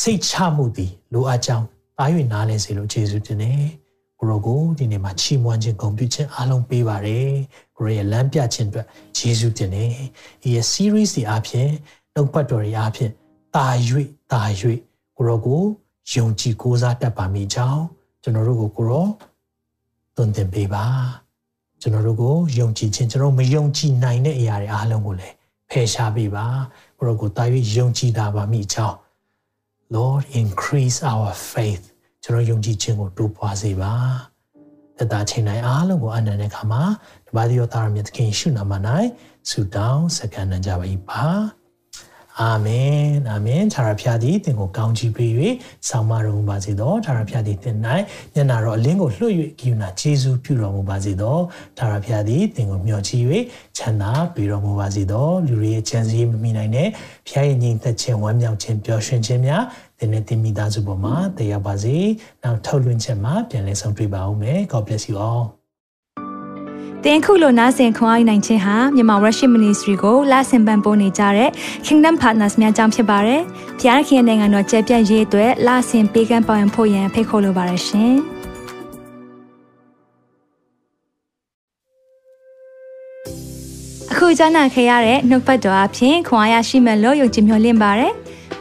[0.00, 1.66] စိတ်ချမှုသည်လိုအပ်ကြောင်း
[1.98, 3.81] တား၍နားလဲစေလို့ယေရှုတင်တယ်
[4.22, 7.30] ကိုရောကိုဒီနေ့မှာချီးမွမ်းခြင်းဂုဏ်ပြုခြင်းအားလုံးပေးပါတယ်
[7.76, 8.86] ကိုရောရဲ့လမ်းပြခြင်းအတွက်
[9.18, 9.92] ယေရှုတင်တယ်
[10.42, 11.70] ဒီရဲ့ series တွေအားဖြင့်
[12.14, 13.10] နှုတ်ပတ်တော်တွေအားဖြင့်
[13.54, 13.66] တာ၍
[14.32, 14.42] တာ၍
[15.16, 15.62] ကိုရောကို
[16.12, 17.82] ယုံကြည်ကိုးစားတတ်ပါမိကြောင်း
[18.22, 19.06] ကျွန်တော်တို့ကိုကိုရော
[20.16, 20.84] သွန်သင်ပေးပါ
[21.80, 25.34] ကျွန်တော်တို့ကိုယုံကြည်ခြင်းကျွန်တော်မယုံကြည်နိုင်တဲ့အရာတွေအားလုံးကိုလည်း
[25.70, 26.46] ဖယ်ရှားပေးပါ
[26.98, 27.44] ကိုရောကိုတာ၍
[27.76, 28.96] ယုံကြည်တာပါမိကြောင်း
[29.94, 31.91] Lord increase our faith
[32.24, 33.92] ကျွန်တော်ယုံကြည်ခြင်းကိုတိုးပွားစေပါ
[34.98, 36.82] တတချိန်တိုင်းအားလုံးကိုအနန္တခါမှာ
[37.26, 38.72] တပါးသောသားရမြတ်သခင်ရှုနာမ၌
[39.48, 41.24] ဆုတောင်းစကန်နံကြပါ၏ပါ
[42.40, 45.32] အာမင်အာမင်သာရဖျားသည်သင်ကိုကောင်းချီးပေး၍
[45.88, 47.76] ဆောင်မတော်မူပါစေသောသာရဖျားသည်သင်၌
[48.34, 51.36] မျက်နာတော်အလင်းကိုလွှတ်၍ကိယူနာယေရှုပြုတော်မူပါစေသော
[51.78, 53.24] သာရဖျားသည်သင်ကိုမျှော်ကြည့်၍
[53.76, 56.88] ချမ်းသာပေးတော်မူပါစေသောလူတွေရဲ့ချမ်းစည်းမမိနိုင်တဲ့
[57.28, 59.62] ဖျားရဲ့ညီသက်ခြင်းဝမ်းမြောက်ခြင်းပျော်ရွှင်ခြင်းများ
[60.02, 61.96] သသင်နဲ့သင်မိသားစုပေါ်မှာတည်ရောက်ပါစေ
[62.44, 65.44] နောက်ထုတ်လွှင့်ချက်မှာပြန်လည်ဆုံတွေ့ပါဦးမယ် God bless you all
[67.04, 71.50] တင်ခုလိုနာဆင်ခွန်အားနိုင်ခြင်းဟာမြန်မာ Worship Ministry ကိုလာဆင်ပန်ပိုးနေကြတဲ့
[71.86, 73.40] Kingdom Partners များအကြောင်းဖြစ်ပါတယ်။
[73.80, 78.14] ဖျားခင်နိုင်ငံတော်ကျယ်ပြန့်ရေးအတွက်လာဆင်ပေးကမ်းပောင်းဖို့ရန်ဖိတ်ခေါ်လိုပါတယ်ရှင်။
[84.12, 88.12] အခုကြားနာခဲ့ရတဲ့နှုတ်ပတ်တော်အဖြစ်ခွန်အားရရှိမဲ့လို့ယုံကြည်မျှော်လင့်ပါတယ်။